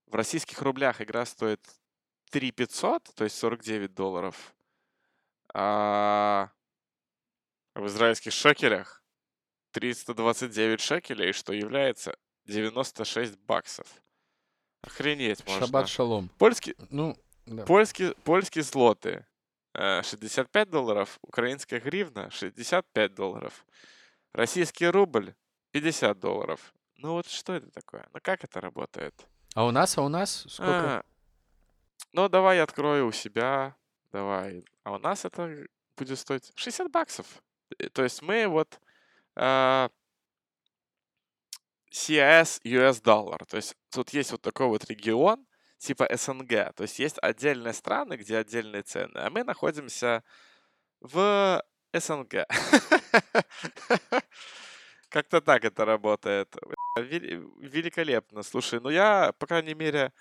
[0.07, 1.61] в российских рублях игра стоит
[2.31, 4.55] 3 500, то есть 49 долларов.
[5.53, 6.51] А
[7.75, 9.04] в израильских шекелях
[9.75, 13.85] 329 шекелей, что является 96 баксов.
[14.81, 15.65] Охренеть можно.
[15.65, 16.29] Шаббат шалом.
[16.37, 17.65] Польский, Ну, да.
[17.65, 19.25] польский, польские злоты
[19.73, 23.65] э, 65 долларов, украинская гривна 65 долларов,
[24.31, 25.35] российский рубль
[25.71, 26.73] 50 долларов.
[26.95, 28.07] Ну вот что это такое?
[28.13, 29.27] Ну как это работает?
[29.55, 30.99] А у нас, а у нас сколько?
[30.99, 31.03] А,
[32.13, 33.75] ну давай я открою у себя,
[34.13, 34.63] давай.
[34.83, 35.67] А у нас это
[35.97, 37.43] будет стоить 60 баксов.
[37.77, 38.79] Э, То есть мы вот
[39.35, 39.89] а,
[41.91, 43.45] CIS US доллар.
[43.45, 45.45] То есть тут есть вот такой вот регион,
[45.77, 46.73] типа СНГ.
[46.75, 49.17] То есть есть отдельные страны, где отдельные цены.
[49.17, 50.23] А мы находимся
[50.99, 51.63] в
[51.93, 52.47] СНГ.
[55.09, 56.53] Как-то так это работает.
[56.97, 58.43] Вели- Великолепно.
[58.43, 60.11] Слушай, ну я, по крайней мере,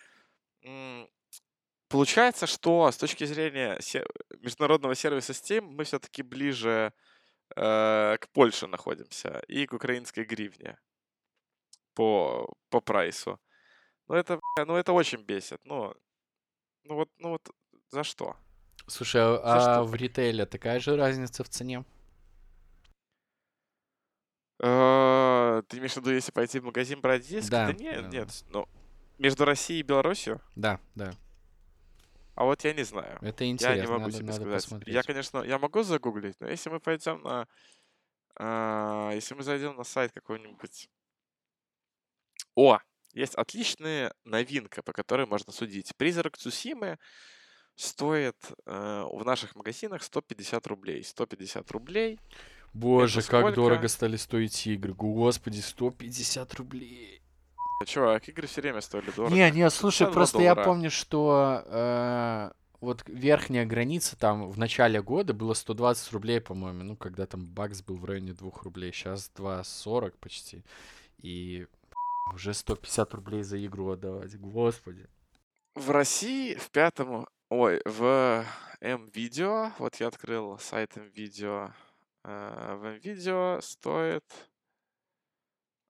[1.89, 3.79] получается, что с точки зрения
[4.41, 6.93] международного сервиса Steam мы все-таки ближе
[7.57, 10.79] э, к Польше находимся и к украинской гривне
[11.95, 13.41] по, по прайсу.
[14.09, 15.61] Ну это, ну это очень бесит.
[15.65, 15.95] Ну,
[16.85, 17.51] ну вот, ну вот
[17.91, 18.37] за что?
[18.87, 21.85] Слушай, а, За а что в ритейле такая же разница в цене?
[24.61, 27.51] Э, Ты имеешь в виду, если пойти в магазин брать диск?
[27.51, 28.45] Да, Да нет, да, нет.
[28.51, 28.69] Ну,
[29.19, 30.41] между Россией и Беларусью?
[30.55, 31.13] Да, да.
[32.35, 33.19] А вот я не знаю.
[33.23, 34.53] Это Я интересно, не могу надо, тебе надо сказать.
[34.53, 35.07] Я, посмотреть.
[35.07, 37.47] конечно, я могу загуглить, но если мы пойдем на...
[38.37, 40.89] а, если мы зайдем на сайт какой-нибудь...
[42.57, 42.79] О!
[43.13, 45.95] Есть отличная новинка, по которой можно судить.
[45.97, 46.99] Призрак Цусимы
[47.77, 51.05] стоит э, в наших магазинах 150 рублей.
[51.05, 52.19] 150 рублей.
[52.73, 54.95] Боже, как дорого стали стоить игры.
[54.95, 57.24] Господи, 150 рублей.
[57.85, 59.35] Чувак, игры все время стоили дорого.
[59.35, 60.69] Не, не, слушай, 52 просто я доллара.
[60.69, 66.83] помню, что э, вот верхняя граница там в начале года было 120 рублей, по-моему.
[66.83, 68.93] Ну, когда там бакс был в районе 2 рублей.
[68.93, 70.63] Сейчас 2,40 почти.
[71.19, 71.67] И
[72.33, 74.39] уже 150 рублей за игру отдавать.
[74.39, 75.07] Господи.
[75.75, 77.27] В России в пятом...
[77.51, 78.45] Ой, в
[78.81, 81.71] М-видео, вот я открыл сайт М-видео,
[82.25, 84.25] э, в М-видео стоит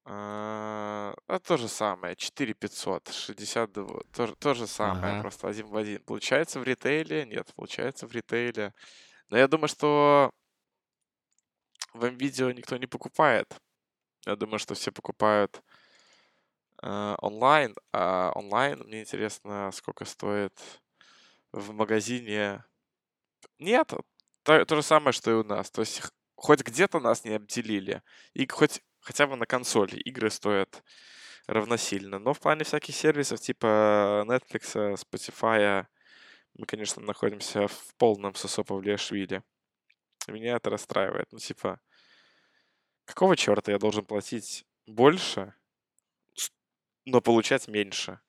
[0.06, 5.16] а, а, то же самое, 4500, 62, то, же- то же самое, Ага.
[5.16, 6.02] просто один в один.
[6.04, 7.24] Получается в ритейле?
[7.26, 8.74] Нет, получается в ритейле.
[9.30, 10.30] Но я думаю, что
[11.94, 13.56] в М-видео никто не покупает.
[14.26, 15.62] Я думаю, что все покупают
[16.82, 20.52] э, онлайн, а онлайн мне интересно, сколько стоит
[21.52, 22.64] в магазине.
[23.58, 23.92] Нет,
[24.44, 25.70] то, то же самое, что и у нас.
[25.70, 26.02] То есть
[26.36, 28.02] хоть где-то нас не обделили,
[28.34, 30.82] и хоть хотя бы на консоли игры стоят
[31.46, 32.18] равносильно.
[32.18, 35.86] Но в плане всяких сервисов типа Netflix, Spotify,
[36.54, 39.42] мы, конечно, находимся в полном сосо Павлиашвили.
[40.26, 41.30] Меня это расстраивает.
[41.32, 41.80] Ну, типа,
[43.04, 45.54] какого черта я должен платить больше,
[47.04, 48.20] но получать меньше?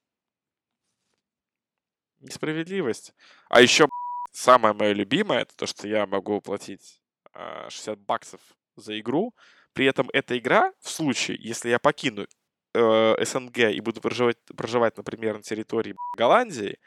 [2.20, 3.14] Несправедливость.
[3.48, 3.88] А еще
[4.34, 7.02] самое мое любимое, это то, что я могу платить
[7.32, 8.42] а, 60 баксов
[8.76, 9.34] за игру.
[9.76, 12.28] При этом эта игра, в случае, если я покину
[12.74, 16.78] э, СНГ и буду проживать, проживать, например, на территории Голландии,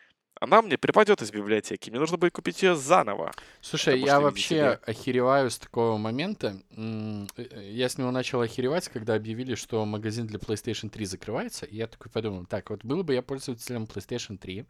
[0.41, 1.91] она мне припадет из библиотеки.
[1.91, 3.33] Мне нужно будет купить ее заново.
[3.61, 6.61] Слушай, я вообще видите охереваю с такого момента.
[6.71, 11.67] Э, э, Я с него начал охеревать, когда объявили, что магазин для PlayStation 3 закрывается.
[11.67, 14.67] И я такой подумал, так, вот был бы я пользователем PlayStation 3,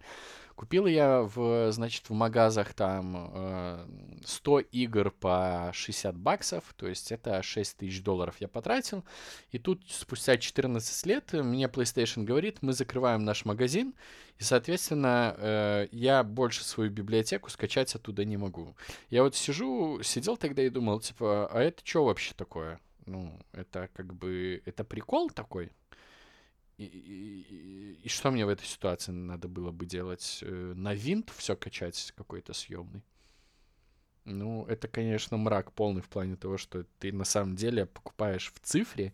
[0.58, 3.86] купил я в, значит, в магазах там э,
[4.24, 9.04] 100 игр по 60 баксов, то есть это 6 тысяч долларов я потратил.
[9.52, 13.94] И тут спустя 14 лет мне PlayStation говорит, мы закрываем наш магазин,
[14.38, 18.76] и, соответственно, э, я больше свою библиотеку скачать оттуда не могу.
[19.10, 22.80] Я вот сижу, сидел тогда и думал, типа, а это что вообще такое?
[23.06, 25.72] Ну, это как бы, это прикол такой?
[26.78, 30.38] И, и- и- что мне в этой ситуации надо было бы делать?
[30.42, 33.02] Э, На винт все качать какой-то съемный?
[34.24, 38.60] Ну, это, конечно, мрак полный в плане того, что ты на самом деле покупаешь в
[38.60, 39.12] цифре,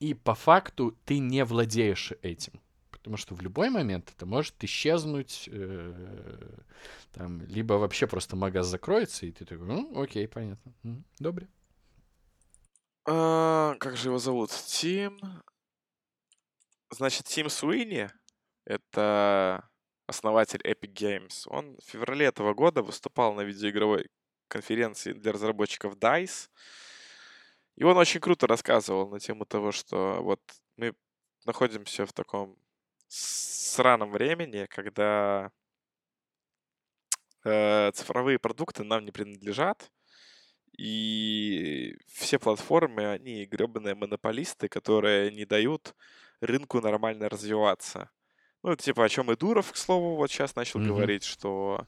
[0.00, 2.61] и по факту ты не владеешь этим.
[3.02, 6.58] Потому что в любой момент это может исчезнуть, э,
[7.12, 10.72] там, либо вообще просто магаз закроется, и ты такой, ну, окей, понятно.
[11.18, 11.48] Добре.
[13.04, 14.50] А, как же его зовут?
[14.50, 15.18] Тим...
[16.90, 18.08] Значит, Тим Суини—
[18.66, 19.68] это
[20.06, 24.10] основатель Epic Games, он в феврале этого года выступал на видеоигровой
[24.46, 26.48] конференции для разработчиков DICE.
[27.76, 30.40] И он очень круто рассказывал на тему того, что вот
[30.76, 30.94] мы
[31.46, 32.61] находимся в таком
[33.14, 35.50] сраном времени, когда
[37.44, 39.90] э, цифровые продукты нам не принадлежат,
[40.78, 45.94] и все платформы, они гребаные монополисты, которые не дают
[46.40, 48.10] рынку нормально развиваться.
[48.62, 50.86] Ну, типа, о чем и Дуров, к слову, вот сейчас начал mm-hmm.
[50.86, 51.86] говорить, что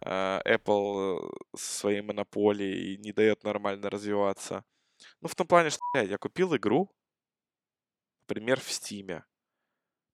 [0.00, 4.64] э, Apple со своей монополией не дает нормально развиваться.
[5.20, 6.90] Ну, в том плане, что, блядь, я купил игру,
[8.22, 9.24] например, в Стиме.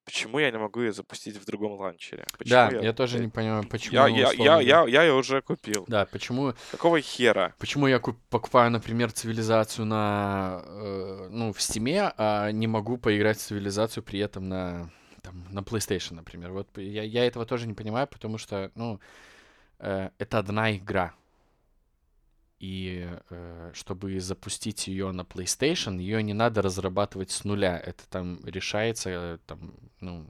[0.07, 2.27] Почему я не могу ее запустить в другом ланчере?
[2.39, 3.95] Почему да, я, я тоже не понимаю, почему.
[3.95, 5.85] Я, я, я, я, я ее уже купил.
[5.89, 6.55] Да, почему.
[6.71, 7.55] Какого хера?
[7.59, 13.39] Почему я куп, покупаю, например, цивилизацию на, э, ну, в Стиме, а не могу поиграть
[13.39, 14.93] в цивилизацию при этом на,
[15.23, 16.53] там, на PlayStation, например.
[16.53, 19.01] Вот я, я этого тоже не понимаю, потому что, ну,
[19.81, 21.15] э, это одна игра.
[22.59, 27.79] И э, чтобы запустить ее на PlayStation, ее не надо разрабатывать с нуля.
[27.79, 30.27] Это там решается там, ну,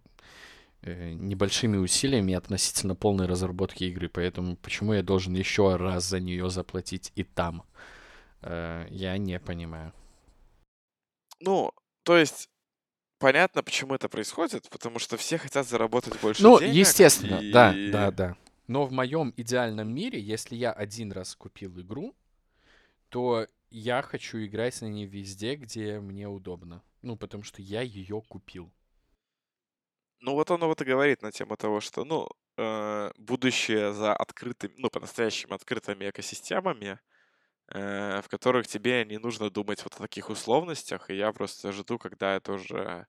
[0.82, 4.08] э, небольшими усилиями относительно полной разработки игры.
[4.08, 7.62] Поэтому почему я должен еще раз за нее заплатить и там?
[8.42, 9.92] Э, я не понимаю.
[11.40, 11.70] Ну,
[12.02, 12.48] то есть
[13.18, 16.72] понятно, почему это происходит, потому что все хотят заработать больше ну, денег.
[16.72, 17.52] Ну, естественно, и...
[17.52, 18.36] да, да, да.
[18.66, 22.16] Но в моем идеальном мире, если я один раз купил игру,
[23.08, 26.82] то я хочу играть на ней везде, где мне удобно.
[27.02, 28.72] Ну, потому что я ее купил.
[30.20, 34.72] Ну, вот он вот и говорит на тему того, что, ну, э, будущее за открытыми,
[34.76, 36.98] ну, по-настоящему открытыми экосистемами,
[37.68, 41.98] э, в которых тебе не нужно думать вот о таких условностях, и я просто жду,
[41.98, 43.06] когда это уже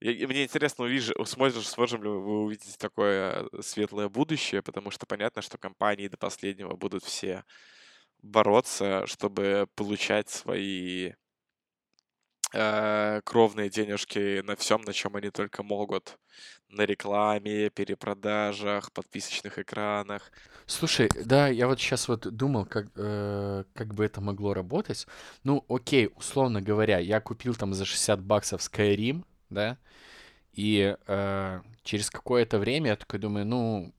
[0.00, 5.06] я, мне интересно, увижу, сможем, сможем ли вы увидеть такое э, светлое будущее, потому что
[5.06, 7.44] понятно, что компании до последнего будут все
[8.22, 11.12] бороться, чтобы получать свои
[12.52, 16.18] э, кровные денежки на всем, на чем они только могут.
[16.68, 20.32] На рекламе, перепродажах, подписочных экранах.
[20.66, 25.06] Слушай, да, я вот сейчас вот думал, как, э, как бы это могло работать.
[25.44, 29.78] Ну, окей, условно говоря, я купил там за 60 баксов Skyrim, да,
[30.52, 33.94] и э, через какое-то время я такой думаю, ну,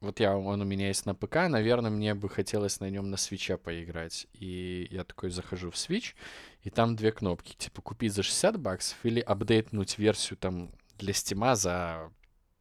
[0.00, 3.16] вот я, он у меня есть на ПК, наверное, мне бы хотелось на нем на
[3.16, 4.26] свече поиграть.
[4.34, 6.14] И я такой захожу в Switch,
[6.62, 11.56] и там две кнопки, типа купить за 60 баксов или апдейтнуть версию там для Стима
[11.56, 12.12] за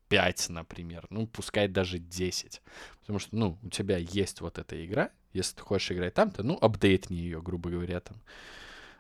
[0.07, 1.05] 5, например.
[1.09, 2.61] Ну, пускай даже 10.
[3.01, 6.57] Потому что, ну, у тебя есть вот эта игра, если ты хочешь играть там-то, ну,
[6.61, 8.17] апдейтни ее, грубо говоря, там,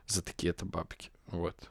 [0.07, 1.11] за такие-то бабки.
[1.27, 1.69] Вот.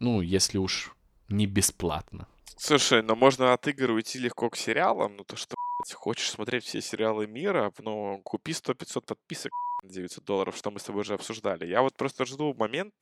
[0.00, 0.92] Ну, если уж
[1.28, 2.28] не бесплатно.
[2.56, 6.64] Слушай, но можно от игр уйти легко к сериалам, ну то что, блядь, хочешь смотреть
[6.64, 9.52] все сериалы мира, ну купи 100-500 подписок
[9.84, 11.66] 900 долларов, что мы с тобой уже обсуждали.
[11.66, 12.94] Я вот просто жду момент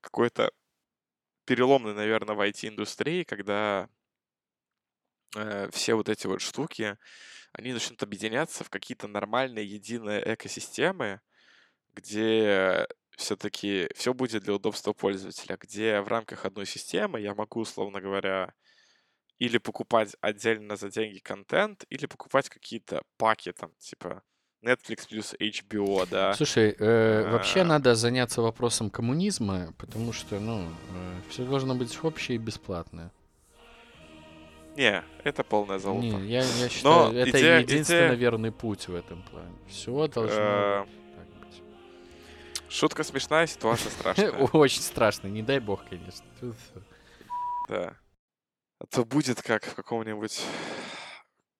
[0.00, 0.50] какой-то
[1.44, 3.88] переломный, наверное, в IT-индустрии, когда
[5.36, 6.98] э, все вот эти вот штуки,
[7.52, 11.20] они начнут объединяться в какие-то нормальные единые экосистемы,
[11.94, 12.86] где
[13.18, 18.54] все-таки все будет для удобства пользователя, где в рамках одной системы я могу, условно говоря,
[19.38, 24.22] или покупать отдельно за деньги контент, или покупать какие-то паки там, типа
[24.64, 26.32] Netflix плюс HBO, да.
[26.34, 32.36] Слушай, э, вообще надо заняться вопросом коммунизма, потому что, ну, э, все должно быть общее
[32.36, 33.12] и бесплатное.
[34.76, 36.06] Не, это полное золото.
[36.06, 38.14] Не, я, я считаю, Но это идея, единственно идея...
[38.14, 39.52] верный путь в этом плане.
[39.68, 40.86] Все должно э...
[42.68, 44.32] Шутка смешная, ситуация страшная.
[44.52, 46.26] Очень страшная, не дай бог, конечно.
[47.68, 47.96] Да.
[48.78, 50.42] А то будет как в каком-нибудь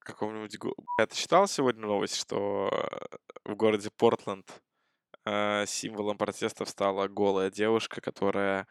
[0.09, 0.57] каком-нибудь...
[0.99, 2.71] Я читал сегодня новость, что
[3.45, 4.51] в городе Портленд
[5.25, 8.67] э, символом протестов стала голая девушка, которая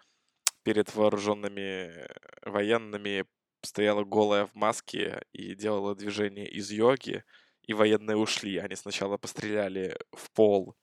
[0.63, 1.93] перед вооруженными
[2.43, 3.25] военными
[3.63, 7.23] стояла голая в маске и делала движение из йоги,
[7.61, 8.57] и военные ушли.
[8.57, 10.75] Они сначала постреляли в пол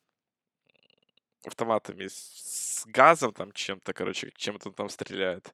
[1.47, 5.53] автоматами с газом там чем-то, короче, чем-то там стреляют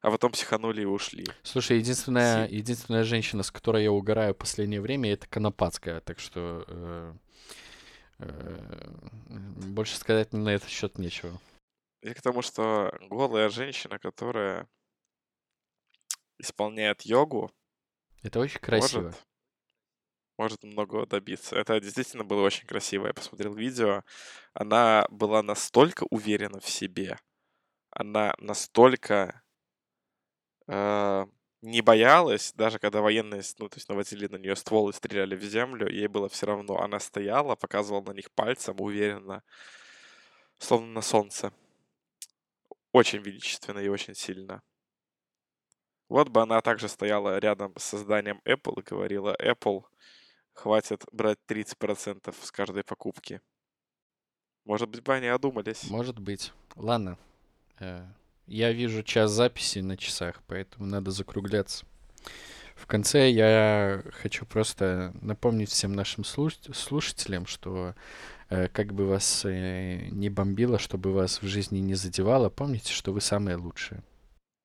[0.00, 1.26] а потом психанули и ушли.
[1.42, 2.54] Слушай, единственная, Си...
[2.54, 7.14] единственная женщина, с которой я угораю в последнее время, это Конопадская, так что э,
[8.20, 8.90] э,
[9.28, 11.38] больше сказать на этот счет нечего.
[12.00, 14.68] И к тому, что голая женщина, которая
[16.38, 17.50] исполняет йогу,
[18.22, 19.02] это очень красиво.
[19.02, 19.26] Может,
[20.38, 21.56] может многого добиться.
[21.56, 23.08] Это действительно было очень красиво.
[23.08, 24.04] Я посмотрел видео.
[24.54, 27.18] Она была настолько уверена в себе.
[27.90, 29.42] Она настолько
[30.68, 31.26] э,
[31.62, 35.42] не боялась, даже когда военные, ну, то есть наводили на нее ствол и стреляли в
[35.42, 36.78] землю, ей было все равно.
[36.80, 39.42] Она стояла, показывала на них пальцем уверенно,
[40.58, 41.52] словно на солнце.
[42.92, 44.62] Очень величественно и очень сильно.
[46.08, 49.84] Вот бы она также стояла рядом с созданием Apple и говорила, Apple,
[50.58, 53.40] хватит брать 30% с каждой покупки.
[54.64, 55.88] Может быть, бы они одумались.
[55.88, 56.52] Может быть.
[56.74, 57.16] Ладно.
[57.78, 58.04] Э,
[58.46, 61.86] я вижу час записи на часах, поэтому надо закругляться.
[62.74, 67.94] В конце я хочу просто напомнить всем нашим слушателям, что
[68.50, 73.12] э, как бы вас э, не бомбило, чтобы вас в жизни не задевало, помните, что
[73.12, 74.02] вы самые лучшие.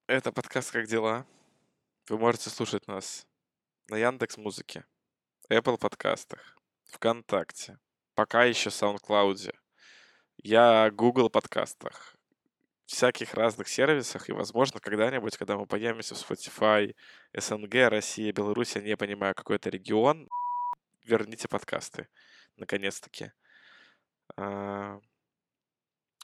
[0.07, 1.25] Это подкаст «Как дела?».
[2.09, 3.25] Вы можете слушать нас
[3.89, 4.85] на Яндекс Музыке,
[5.53, 7.77] Apple подкастах, ВКонтакте,
[8.15, 9.53] пока еще SoundCloud,
[10.37, 12.15] я Google подкастах,
[12.85, 16.95] всяких разных сервисах, и, возможно, когда-нибудь, когда мы появимся в Spotify,
[17.37, 20.27] СНГ, Россия, Беларусь, я не понимаю, какой это регион,
[21.03, 22.07] верните подкасты,
[22.57, 23.31] наконец-таки.
[24.35, 24.99] А,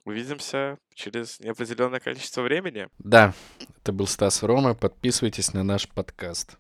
[0.06, 2.88] увидимся через неопределенное количество времени.
[2.98, 3.34] Да,
[3.78, 4.74] это был Стас Рома.
[4.74, 6.58] Подписывайтесь на наш подкаст.